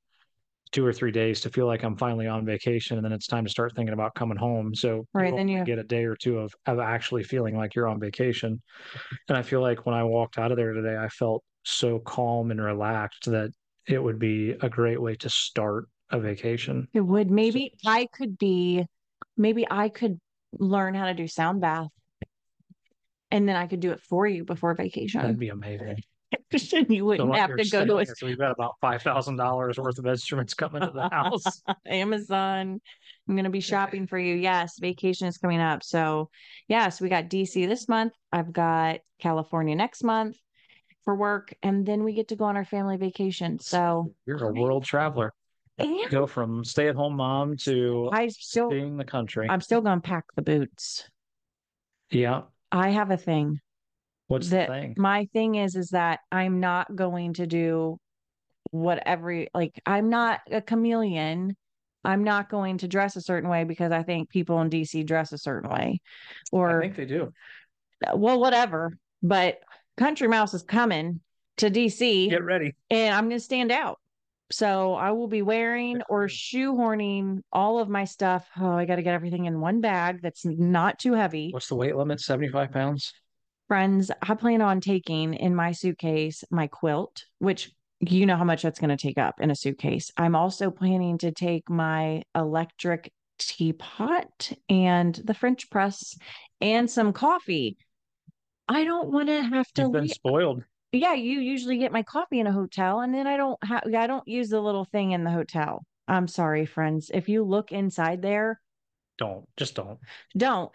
two 0.72 0.86
or 0.86 0.92
three 0.92 1.12
days 1.12 1.40
to 1.42 1.50
feel 1.50 1.66
like 1.66 1.84
I'm 1.84 1.96
finally 1.96 2.28
on 2.28 2.46
vacation, 2.46 2.98
and 2.98 3.06
then 3.06 3.14
it's 3.14 3.28
time 3.28 3.46
to 3.46 3.50
start 3.50 3.74
thinking 3.76 3.94
about 3.94 4.16
coming 4.16 4.38
home. 4.38 4.76
So 4.76 5.06
right, 5.14 5.36
then 5.36 5.48
you 5.48 5.64
get 5.64 5.80
a 5.80 5.84
day 5.84 6.06
or 6.06 6.16
two 6.16 6.40
of 6.40 6.54
of 6.66 6.80
actually 6.80 7.24
feeling 7.24 7.56
like 7.56 7.76
you're 7.76 7.88
on 7.88 8.00
vacation. 8.00 8.62
And 9.30 9.38
I 9.38 9.44
feel 9.44 9.62
like 9.62 9.86
when 9.86 9.96
I 9.96 10.04
walked 10.04 10.38
out 10.38 10.52
of 10.52 10.58
there 10.58 10.74
today, 10.74 10.98
I 10.98 11.08
felt 11.10 11.44
so 11.64 12.00
calm 12.00 12.52
and 12.52 12.62
relaxed 12.62 13.26
that 13.26 13.52
it 13.88 14.02
would 14.02 14.20
be 14.20 14.52
a 14.62 14.70
great 14.70 15.02
way 15.02 15.16
to 15.16 15.30
start 15.30 15.86
a 16.12 16.20
vacation. 16.20 16.88
It 16.94 17.02
would. 17.02 17.30
Maybe 17.30 17.74
so, 17.78 17.92
I 17.92 18.08
could 18.08 18.38
be, 18.38 18.86
maybe 19.36 19.66
I 19.70 19.90
could 19.90 20.20
learn 20.60 20.96
how 20.96 21.06
to 21.06 21.14
do 21.14 21.28
sound 21.28 21.62
bath 21.62 21.90
and 23.32 23.48
then 23.48 23.56
I 23.56 23.68
could 23.68 23.80
do 23.80 23.92
it 23.92 24.02
for 24.02 24.28
you 24.28 24.44
before 24.44 24.74
vacation. 24.74 25.22
That'd 25.22 25.40
be 25.40 25.50
amazing. 25.50 25.98
you 26.90 27.06
wouldn't 27.06 27.36
have 27.36 27.56
to 27.56 27.70
go 27.70 27.86
to 27.86 27.98
a. 28.00 28.06
So 28.06 28.26
we've 28.26 28.38
got 28.38 28.52
about 28.52 28.76
five 28.82 29.02
thousand 29.02 29.38
dollars 29.38 29.78
worth 29.78 29.98
of 29.98 30.06
instruments 30.06 30.54
coming 30.54 30.82
to 30.82 30.92
the 30.92 31.10
house. 31.10 31.62
Amazon. 31.86 32.82
I'm 33.28 33.36
going 33.36 33.44
to 33.44 33.50
be 33.50 33.60
shopping 33.60 34.08
for 34.08 34.18
you. 34.18 34.36
Yes, 34.36 34.80
vacation 34.80 35.28
is 35.28 35.38
coming 35.38 35.60
up. 35.60 35.84
So, 35.84 36.30
yes, 36.70 37.02
we 37.02 37.10
got 37.10 37.26
DC 37.26 37.68
this 37.68 37.90
month. 37.90 38.14
I've 38.32 38.54
got 38.54 39.00
California 39.20 39.76
next 39.76 40.04
month 40.04 40.38
for 41.04 41.14
work, 41.16 41.54
and 41.62 41.86
then 41.86 42.04
we 42.04 42.14
get 42.14 42.30
to 42.30 42.38
go 42.38 42.46
on 42.46 42.56
our 42.56 42.66
family 42.66 42.96
vacation. 42.96 43.60
So 43.60 44.14
you're 44.26 44.44
a 44.44 44.54
world 44.54 44.86
traveler. 44.86 45.34
And 45.78 46.10
go 46.10 46.26
from 46.26 46.64
stay-at-home 46.64 47.16
mom 47.16 47.56
to 47.58 48.10
I 48.12 48.30
still 48.30 48.72
seeing 48.72 48.98
the 48.98 49.06
country. 49.06 49.48
I'm 49.48 49.62
still 49.62 49.82
going 49.82 50.02
to 50.02 50.08
pack 50.08 50.26
the 50.36 50.42
boots. 50.42 51.08
Yeah, 52.10 52.44
I 52.72 52.90
have 52.90 53.12
a 53.12 53.18
thing. 53.18 53.60
What's 54.28 54.50
that 54.50 54.68
the 54.68 54.74
thing? 54.74 54.96
My 54.98 55.26
thing 55.34 55.56
is 55.56 55.76
is 55.76 55.90
that 55.90 56.20
I'm 56.32 56.60
not 56.60 56.96
going 56.96 57.34
to 57.36 57.48
do 57.48 57.98
what 58.72 59.02
every 59.06 59.50
like 59.54 59.80
I'm 59.86 60.10
not 60.10 60.42
a 60.52 60.62
chameleon. 60.62 61.56
I'm 62.04 62.24
not 62.24 62.50
going 62.50 62.78
to 62.80 62.88
dress 62.88 63.16
a 63.16 63.22
certain 63.22 63.50
way 63.50 63.64
because 63.64 63.92
I 63.92 64.04
think 64.04 64.30
people 64.30 64.62
in 64.62 64.70
DC 64.70 65.06
dress 65.06 65.34
a 65.34 65.38
certain 65.38 65.70
way. 65.70 66.00
Or 66.52 66.80
I 66.80 66.82
think 66.82 66.96
they 66.96 67.06
do. 67.06 67.34
Uh, 68.06 68.16
well, 68.16 68.40
whatever. 68.40 68.98
But 69.22 69.60
Country 69.98 70.28
Mouse 70.28 70.54
is 70.54 70.64
coming 70.64 71.20
to 71.58 71.70
DC. 71.70 72.30
Get 72.30 72.44
ready. 72.44 72.76
And 72.90 73.14
I'm 73.14 73.26
going 73.26 73.38
to 73.38 73.44
stand 73.44 73.72
out. 73.72 74.00
So 74.52 74.94
I 74.94 75.12
will 75.12 75.28
be 75.28 75.42
wearing 75.42 76.02
or 76.10 76.28
shoehorning 76.28 77.42
all 77.52 77.80
of 77.80 77.90
my 77.90 78.06
stuff. 78.06 78.48
Oh, 78.60 78.72
I 78.72 78.86
got 78.86 78.96
to 78.96 79.02
get 79.02 79.14
everything 79.14 79.46
in 79.46 79.60
one 79.60 79.82
bag 79.82 80.22
that's 80.22 80.46
not 80.46 81.00
too 81.00 81.14
heavy. 81.14 81.50
What's 81.52 81.68
the 81.68 81.76
weight 81.76 81.96
limit? 81.96 82.22
75 82.22 82.72
pounds? 82.72 83.14
Friends, 83.68 84.10
I 84.22 84.36
plan 84.36 84.62
on 84.62 84.80
taking 84.80 85.34
in 85.34 85.54
my 85.54 85.74
suitcase 85.74 86.46
my 86.50 86.68
quilt, 86.68 87.26
which 87.40 87.72
you 88.00 88.26
know 88.26 88.38
how 88.38 88.46
much 88.46 88.62
that's 88.62 88.80
going 88.80 88.96
to 88.96 88.98
take 88.98 89.18
up 89.18 89.42
in 89.42 89.52
a 89.52 89.56
suitcase. 89.56 90.12
I'm 90.16 90.36
also 90.36 90.72
planning 90.72 91.18
to 91.20 91.32
take 91.32 91.70
my 91.70 92.22
electric 92.34 93.12
teapot 93.40 94.52
and 94.70 95.14
the 95.16 95.34
French 95.34 95.70
press 95.70 96.18
and 96.62 96.90
some 96.90 97.12
coffee. 97.12 97.78
I 98.70 98.86
don't 98.86 99.12
want 99.12 99.28
to 99.28 99.42
have 99.42 99.72
to. 99.74 99.84
You've 99.84 99.92
been 99.92 100.08
spoiled 100.08 100.64
yeah, 100.92 101.14
you 101.14 101.40
usually 101.40 101.78
get 101.78 101.92
my 101.92 102.04
coffee 102.04 102.40
in 102.40 102.48
a 102.48 102.52
hotel, 102.52 103.02
and 103.02 103.14
then 103.14 103.28
I 103.28 103.38
don't 103.38 103.62
have 103.64 103.84
I 103.94 104.08
don't 104.08 104.28
use 104.28 104.50
the 104.50 104.62
little 104.62 104.86
thing 104.86 105.12
in 105.12 105.24
the 105.24 105.32
hotel. 105.32 105.84
I'm 106.08 106.28
sorry, 106.28 106.66
friends. 106.66 107.12
If 107.14 107.28
you 107.28 107.44
look 107.44 107.72
inside 107.72 108.22
there, 108.22 108.62
don't 109.18 109.46
just 109.58 109.76
don't 109.76 110.00
don't 110.36 110.72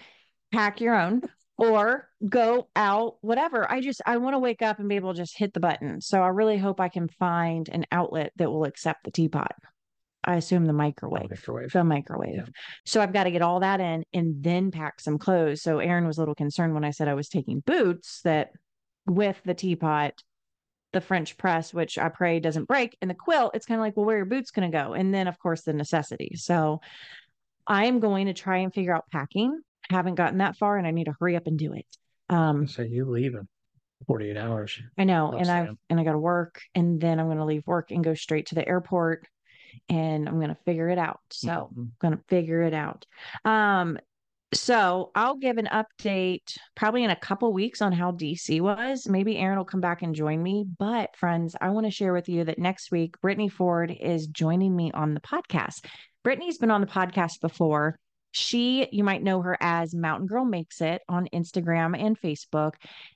pack 0.52 0.80
your 0.80 0.94
own 0.94 1.22
or 1.58 2.08
go 2.28 2.68
out 2.76 3.16
whatever 3.20 3.70
i 3.70 3.80
just 3.80 4.00
i 4.06 4.16
want 4.16 4.34
to 4.34 4.38
wake 4.38 4.62
up 4.62 4.78
and 4.78 4.88
be 4.88 4.96
able 4.96 5.12
to 5.12 5.20
just 5.20 5.38
hit 5.38 5.52
the 5.54 5.60
button 5.60 6.00
so 6.00 6.20
i 6.20 6.28
really 6.28 6.58
hope 6.58 6.80
i 6.80 6.88
can 6.88 7.08
find 7.08 7.68
an 7.68 7.84
outlet 7.92 8.32
that 8.36 8.50
will 8.50 8.64
accept 8.64 9.04
the 9.04 9.10
teapot 9.10 9.52
i 10.24 10.36
assume 10.36 10.64
the 10.66 10.72
microwave, 10.72 11.30
microwave. 11.30 11.72
the 11.72 11.84
microwave 11.84 12.34
yeah. 12.36 12.44
so 12.84 13.00
i've 13.00 13.12
got 13.12 13.24
to 13.24 13.30
get 13.30 13.42
all 13.42 13.60
that 13.60 13.80
in 13.80 14.04
and 14.12 14.42
then 14.42 14.70
pack 14.70 15.00
some 15.00 15.18
clothes 15.18 15.62
so 15.62 15.78
aaron 15.78 16.06
was 16.06 16.18
a 16.18 16.20
little 16.20 16.34
concerned 16.34 16.74
when 16.74 16.84
i 16.84 16.90
said 16.90 17.08
i 17.08 17.14
was 17.14 17.28
taking 17.28 17.60
boots 17.60 18.20
that 18.22 18.50
with 19.06 19.40
the 19.44 19.54
teapot, 19.54 20.22
the 20.92 21.00
French 21.00 21.36
press, 21.36 21.72
which 21.72 21.98
I 21.98 22.08
pray 22.08 22.40
doesn't 22.40 22.68
break, 22.68 22.96
and 23.00 23.10
the 23.10 23.14
quilt, 23.14 23.52
it's 23.54 23.66
kind 23.66 23.80
of 23.80 23.84
like, 23.84 23.96
well, 23.96 24.06
where 24.06 24.16
are 24.16 24.18
your 24.18 24.26
boots 24.26 24.50
going 24.50 24.70
to 24.70 24.76
go? 24.76 24.92
And 24.92 25.12
then, 25.12 25.26
of 25.26 25.38
course, 25.38 25.62
the 25.62 25.72
necessity. 25.72 26.36
So 26.36 26.80
I 27.66 27.86
am 27.86 28.00
going 28.00 28.26
to 28.26 28.34
try 28.34 28.58
and 28.58 28.72
figure 28.72 28.94
out 28.94 29.10
packing. 29.10 29.60
I 29.90 29.94
haven't 29.94 30.16
gotten 30.16 30.38
that 30.38 30.56
far, 30.56 30.76
and 30.76 30.86
I 30.86 30.90
need 30.90 31.04
to 31.04 31.14
hurry 31.18 31.36
up 31.36 31.46
and 31.46 31.58
do 31.58 31.72
it. 31.72 31.86
Um, 32.28 32.66
so 32.66 32.82
you 32.82 33.04
leave 33.04 33.34
in 33.34 33.48
48 34.06 34.36
hours. 34.36 34.80
I 34.98 35.04
know, 35.04 35.32
and 35.32 35.50
I 35.50 35.68
and 35.90 36.00
I 36.00 36.04
got 36.04 36.12
to 36.12 36.18
work, 36.18 36.60
and 36.74 37.00
then 37.00 37.18
I'm 37.18 37.26
going 37.26 37.38
to 37.38 37.44
leave 37.44 37.66
work 37.66 37.90
and 37.90 38.04
go 38.04 38.14
straight 38.14 38.46
to 38.46 38.54
the 38.54 38.66
airport, 38.66 39.26
and 39.88 40.28
I'm 40.28 40.36
going 40.36 40.48
to 40.48 40.58
figure 40.64 40.88
it 40.88 40.98
out. 40.98 41.20
So 41.30 41.48
mm-hmm. 41.48 41.80
I'm 41.80 41.92
going 42.00 42.16
to 42.16 42.24
figure 42.28 42.62
it 42.62 42.74
out. 42.74 43.06
Um, 43.44 43.98
so 44.54 45.10
I'll 45.14 45.36
give 45.36 45.56
an 45.56 45.68
update 45.72 46.56
probably 46.74 47.04
in 47.04 47.10
a 47.10 47.16
couple 47.16 47.52
weeks 47.52 47.80
on 47.80 47.92
how 47.92 48.12
DC 48.12 48.60
was. 48.60 49.08
Maybe 49.08 49.38
Aaron 49.38 49.56
will 49.56 49.64
come 49.64 49.80
back 49.80 50.02
and 50.02 50.14
join 50.14 50.42
me. 50.42 50.64
But 50.78 51.16
friends, 51.16 51.56
I 51.60 51.70
want 51.70 51.86
to 51.86 51.90
share 51.90 52.12
with 52.12 52.28
you 52.28 52.44
that 52.44 52.58
next 52.58 52.90
week, 52.90 53.20
Brittany 53.20 53.48
Ford 53.48 53.96
is 53.98 54.26
joining 54.26 54.76
me 54.76 54.90
on 54.92 55.14
the 55.14 55.20
podcast. 55.20 55.86
Brittany's 56.22 56.58
been 56.58 56.70
on 56.70 56.82
the 56.82 56.86
podcast 56.86 57.40
before. 57.40 57.98
She, 58.32 58.88
you 58.92 59.04
might 59.04 59.22
know 59.22 59.42
her 59.42 59.56
as 59.60 59.94
Mountain 59.94 60.26
Girl 60.26 60.44
Makes 60.44 60.80
It 60.80 61.02
on 61.08 61.28
Instagram 61.32 61.98
and 61.98 62.18
Facebook, 62.18 62.72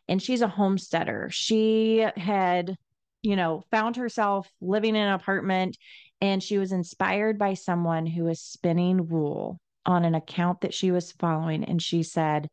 and 0.08 0.22
she's 0.22 0.42
a 0.42 0.48
homesteader. 0.48 1.28
She 1.30 2.06
had, 2.16 2.76
you 3.22 3.36
know, 3.36 3.62
found 3.70 3.96
herself 3.96 4.50
living 4.60 4.94
in 4.94 5.02
an 5.02 5.14
apartment 5.14 5.76
and 6.20 6.42
she 6.42 6.56
was 6.56 6.72
inspired 6.72 7.38
by 7.38 7.54
someone 7.54 8.06
who 8.06 8.24
was 8.24 8.40
spinning 8.40 9.08
wool 9.08 9.60
on 9.86 10.04
an 10.04 10.14
account 10.14 10.60
that 10.62 10.74
she 10.74 10.90
was 10.90 11.12
following 11.12 11.64
and 11.64 11.80
she 11.80 12.02
said, 12.02 12.48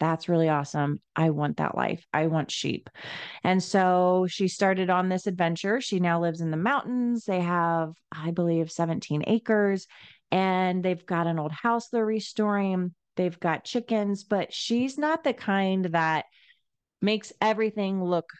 that's 0.00 0.28
really 0.28 0.48
awesome. 0.48 1.00
I 1.14 1.30
want 1.30 1.58
that 1.58 1.76
life. 1.76 2.04
I 2.12 2.26
want 2.26 2.50
sheep. 2.50 2.90
And 3.44 3.62
so 3.62 4.26
she 4.28 4.48
started 4.48 4.90
on 4.90 5.08
this 5.08 5.28
adventure. 5.28 5.80
She 5.80 6.00
now 6.00 6.20
lives 6.20 6.40
in 6.40 6.50
the 6.50 6.56
mountains. 6.56 7.24
They 7.24 7.40
have, 7.40 7.92
I 8.10 8.32
believe, 8.32 8.72
17 8.72 9.22
acres 9.28 9.86
and 10.32 10.82
they've 10.82 11.06
got 11.06 11.26
an 11.26 11.38
old 11.38 11.52
house 11.52 11.88
they're 11.88 12.04
restoring. 12.04 12.94
They've 13.16 13.38
got 13.38 13.64
chickens, 13.64 14.24
but 14.24 14.52
she's 14.52 14.98
not 14.98 15.22
the 15.22 15.34
kind 15.34 15.84
that 15.86 16.24
makes 17.02 17.32
everything 17.40 18.02
look 18.02 18.30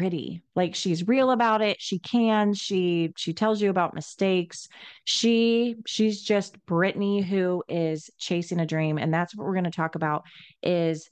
pretty. 0.00 0.42
Like 0.56 0.74
she's 0.74 1.06
real 1.06 1.30
about 1.30 1.60
it. 1.60 1.76
She 1.78 1.98
can. 1.98 2.54
She 2.54 3.12
she 3.18 3.34
tells 3.34 3.60
you 3.60 3.68
about 3.68 3.94
mistakes. 3.94 4.66
She 5.04 5.76
she's 5.86 6.22
just 6.22 6.64
brittany 6.64 7.20
who 7.20 7.62
is 7.68 8.08
chasing 8.18 8.60
a 8.60 8.66
dream. 8.66 8.96
And 8.96 9.12
that's 9.12 9.36
what 9.36 9.46
we're 9.46 9.52
going 9.52 9.64
to 9.64 9.70
talk 9.70 9.96
about 9.96 10.24
is 10.62 11.10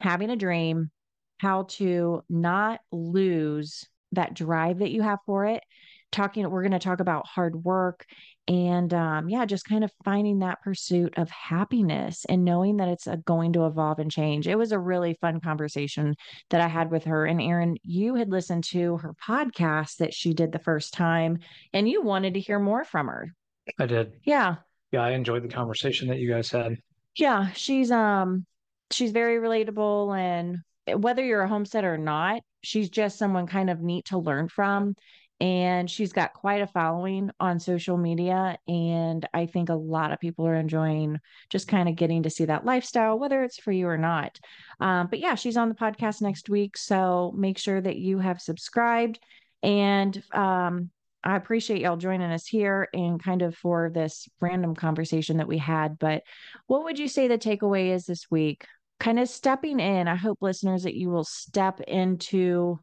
having 0.00 0.30
a 0.30 0.36
dream 0.36 0.92
how 1.38 1.64
to 1.64 2.22
not 2.30 2.78
lose 2.92 3.84
that 4.12 4.34
drive 4.34 4.78
that 4.78 4.92
you 4.92 5.02
have 5.02 5.18
for 5.26 5.46
it 5.46 5.64
talking 6.10 6.48
we're 6.48 6.62
going 6.62 6.72
to 6.72 6.78
talk 6.78 7.00
about 7.00 7.26
hard 7.26 7.64
work 7.64 8.04
and 8.46 8.94
um, 8.94 9.28
yeah 9.28 9.44
just 9.44 9.66
kind 9.66 9.84
of 9.84 9.92
finding 10.04 10.38
that 10.38 10.62
pursuit 10.62 11.14
of 11.18 11.30
happiness 11.30 12.24
and 12.28 12.44
knowing 12.44 12.78
that 12.78 12.88
it's 12.88 13.06
a, 13.06 13.16
going 13.18 13.52
to 13.52 13.66
evolve 13.66 13.98
and 13.98 14.10
change. 14.10 14.48
It 14.48 14.56
was 14.56 14.72
a 14.72 14.78
really 14.78 15.18
fun 15.20 15.40
conversation 15.40 16.14
that 16.50 16.60
i 16.60 16.68
had 16.68 16.90
with 16.90 17.04
her 17.04 17.26
and 17.26 17.40
aaron 17.40 17.76
you 17.82 18.14
had 18.14 18.30
listened 18.30 18.64
to 18.64 18.96
her 18.98 19.14
podcast 19.26 19.96
that 19.98 20.14
she 20.14 20.32
did 20.32 20.52
the 20.52 20.58
first 20.58 20.94
time 20.94 21.38
and 21.72 21.88
you 21.88 22.02
wanted 22.02 22.34
to 22.34 22.40
hear 22.40 22.58
more 22.58 22.84
from 22.84 23.08
her. 23.08 23.34
I 23.78 23.86
did. 23.86 24.12
Yeah. 24.24 24.56
Yeah 24.92 25.02
i 25.02 25.10
enjoyed 25.10 25.42
the 25.42 25.48
conversation 25.48 26.08
that 26.08 26.18
you 26.18 26.30
guys 26.30 26.50
had. 26.50 26.76
Yeah 27.16 27.50
she's 27.52 27.90
um 27.90 28.46
she's 28.90 29.10
very 29.10 29.36
relatable 29.36 30.16
and 30.18 30.58
whether 31.02 31.22
you're 31.22 31.42
a 31.42 31.48
homesteader 31.48 31.94
or 31.94 31.98
not 31.98 32.40
she's 32.62 32.88
just 32.88 33.18
someone 33.18 33.46
kind 33.46 33.68
of 33.68 33.80
neat 33.82 34.06
to 34.06 34.18
learn 34.18 34.48
from 34.48 34.94
and 35.40 35.88
she's 35.88 36.12
got 36.12 36.32
quite 36.32 36.60
a 36.60 36.66
following 36.66 37.30
on 37.38 37.60
social 37.60 37.96
media 37.96 38.58
and 38.66 39.28
i 39.34 39.46
think 39.46 39.68
a 39.68 39.74
lot 39.74 40.12
of 40.12 40.18
people 40.18 40.46
are 40.46 40.56
enjoying 40.56 41.18
just 41.48 41.68
kind 41.68 41.88
of 41.88 41.96
getting 41.96 42.24
to 42.24 42.30
see 42.30 42.44
that 42.44 42.64
lifestyle 42.64 43.18
whether 43.18 43.44
it's 43.44 43.58
for 43.58 43.72
you 43.72 43.86
or 43.86 43.98
not. 43.98 44.38
Um, 44.80 45.06
but 45.08 45.20
yeah 45.20 45.34
she's 45.34 45.56
on 45.56 45.68
the 45.68 45.74
podcast 45.74 46.22
next 46.22 46.48
week 46.48 46.76
so 46.76 47.32
make 47.36 47.58
sure 47.58 47.80
that 47.80 47.96
you 47.96 48.18
have 48.18 48.40
subscribed 48.40 49.20
and 49.62 50.22
um, 50.32 50.90
i 51.22 51.36
appreciate 51.36 51.80
y'all 51.80 51.96
joining 51.96 52.30
us 52.30 52.46
here 52.46 52.88
and 52.92 53.22
kind 53.22 53.42
of 53.42 53.54
for 53.56 53.90
this 53.92 54.28
random 54.40 54.74
conversation 54.74 55.36
that 55.36 55.48
we 55.48 55.58
had 55.58 55.98
but 55.98 56.22
what 56.66 56.84
would 56.84 56.98
you 56.98 57.08
say 57.08 57.28
the 57.28 57.38
takeaway 57.38 57.92
is 57.92 58.06
this 58.06 58.30
week? 58.30 58.66
Kind 59.00 59.20
of 59.20 59.28
stepping 59.28 59.78
in 59.78 60.08
i 60.08 60.16
hope 60.16 60.38
listeners 60.40 60.82
that 60.82 60.94
you 60.94 61.10
will 61.10 61.24
step 61.24 61.80
into 61.82 62.80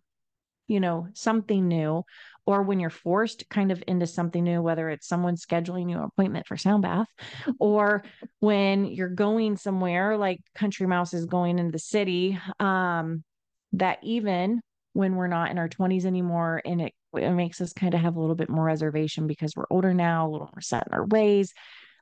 you 0.68 0.80
know, 0.80 1.08
something 1.14 1.68
new, 1.68 2.04
or 2.46 2.62
when 2.62 2.80
you're 2.80 2.90
forced 2.90 3.50
kind 3.50 3.72
of 3.72 3.84
into 3.88 4.06
something 4.06 4.44
new, 4.44 4.62
whether 4.62 4.90
it's 4.90 5.08
someone 5.08 5.36
scheduling 5.36 5.90
you 5.90 5.98
an 5.98 6.04
appointment 6.04 6.46
for 6.46 6.58
sound 6.58 6.84
bath, 6.84 7.08
or 7.60 8.04
when 8.40 8.86
you're 8.86 9.10
going 9.10 9.58
somewhere 9.58 10.18
like 10.18 10.42
Country 10.54 10.88
Mouse 10.88 11.14
is 11.14 11.26
going 11.26 11.60
into 11.60 11.72
the 11.72 11.80
city, 11.80 12.40
um, 12.60 13.24
that 13.74 14.00
even 14.04 14.62
when 14.94 15.16
we're 15.16 15.28
not 15.28 15.52
in 15.52 15.58
our 15.58 15.68
20s 15.68 16.06
anymore 16.06 16.62
and 16.64 16.82
it, 16.82 16.94
it 17.14 17.32
makes 17.32 17.60
us 17.60 17.74
kind 17.74 17.94
of 17.94 18.00
have 18.00 18.16
a 18.16 18.20
little 18.20 18.36
bit 18.36 18.50
more 18.50 18.64
reservation 18.64 19.28
because 19.28 19.54
we're 19.56 19.66
older 19.70 19.94
now, 19.94 20.28
a 20.28 20.32
little 20.32 20.50
more 20.54 20.62
set 20.62 20.88
in 20.88 20.94
our 20.94 21.06
ways. 21.06 21.54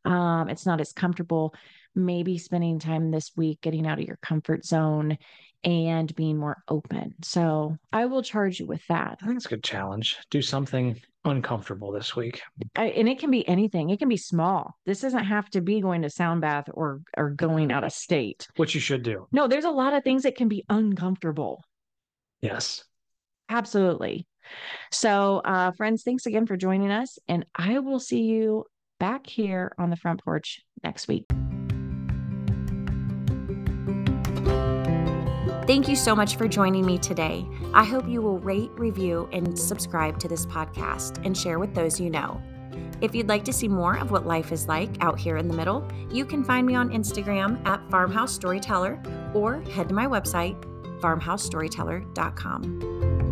Um, 0.06 0.50
it's 0.50 0.66
not 0.66 0.82
as 0.82 0.92
comfortable. 0.92 1.56
Maybe 1.96 2.38
spending 2.38 2.80
time 2.80 3.12
this 3.12 3.32
week 3.36 3.62
getting 3.62 3.86
out 3.88 4.00
of 4.00 4.06
your 4.06 4.18
comfort 4.22 4.66
zone 4.66 5.18
and 5.64 6.14
being 6.16 6.38
more 6.38 6.64
open. 6.68 7.16
So 7.24 7.78
I 7.92 8.06
will 8.06 8.24
charge 8.24 8.60
you 8.60 8.66
with 8.66 8.86
that. 8.90 9.20
I 9.22 9.26
think 9.26 9.38
it's 9.38 9.46
a 9.46 9.50
good 9.50 9.64
challenge. 9.64 10.18
Do 10.30 10.42
something 10.42 11.00
uncomfortable 11.26 11.92
this 11.92 12.16
week. 12.16 12.42
I, 12.76 12.88
and 12.88 13.08
it 13.08 13.20
can 13.20 13.32
be 13.32 13.48
anything. 13.48 13.90
It 13.90 14.00
can 14.00 14.10
be 14.10 14.18
small. 14.18 14.76
This 14.86 15.02
doesn't 15.02 15.24
have 15.24 15.50
to 15.52 15.62
be 15.62 15.80
going 15.80 16.02
to 16.02 16.10
sound 16.10 16.42
bath 16.42 16.66
or 16.74 17.02
or 17.16 17.30
going 17.30 17.72
out 17.72 17.84
of 17.84 17.94
state. 17.94 18.48
Which 18.58 18.76
you 18.76 18.82
should 18.82 19.04
do. 19.04 19.28
No, 19.32 19.48
there's 19.48 19.66
a 19.66 19.72
lot 19.72 19.94
of 19.94 20.04
things 20.04 20.24
that 20.24 20.36
can 20.36 20.50
be 20.50 20.66
uncomfortable. 20.70 21.64
Yes. 22.42 22.84
Absolutely. 23.50 24.28
So, 24.92 25.42
uh, 25.46 25.72
friends, 25.72 26.04
thanks 26.04 26.26
again 26.26 26.46
for 26.46 26.58
joining 26.58 26.92
us. 26.92 27.18
And 27.28 27.46
I 27.56 27.80
will 27.80 28.00
see 28.00 28.24
you 28.24 28.66
back 29.00 29.28
here 29.28 29.74
on 29.78 29.90
the 29.90 29.96
front 29.96 30.24
porch 30.24 30.62
next 30.84 31.08
week. 31.08 31.26
Thank 35.66 35.88
you 35.88 35.96
so 35.96 36.14
much 36.14 36.36
for 36.36 36.46
joining 36.46 36.86
me 36.86 36.98
today. 36.98 37.48
I 37.74 37.86
hope 37.86 38.06
you 38.06 38.22
will 38.22 38.38
rate, 38.38 38.72
review, 38.76 39.30
and 39.32 39.58
subscribe 39.58 40.20
to 40.20 40.28
this 40.28 40.46
podcast 40.46 41.26
and 41.26 41.38
share 41.38 41.58
with 41.58 41.74
those 41.74 42.02
you 42.02 42.10
know. 42.10 42.42
If 43.00 43.16
you'd 43.16 43.30
like 43.30 43.46
to 43.46 43.54
see 43.54 43.70
more 43.70 43.98
of 43.98 44.12
what 44.12 44.26
life 44.26 44.52
is 44.52 44.68
like 44.68 44.90
out 45.00 45.18
here 45.18 45.38
in 45.38 45.48
the 45.48 45.56
middle, 45.56 45.88
you 46.12 46.26
can 46.26 46.44
find 46.44 46.68
me 46.68 46.76
on 46.76 46.90
Instagram 46.90 47.66
at 47.66 47.80
Farmhouse 47.90 48.34
Storyteller 48.34 49.02
or 49.34 49.62
head 49.72 49.88
to 49.88 49.96
my 49.96 50.06
website, 50.06 50.62
farmhousestoryteller.com. 51.00 53.23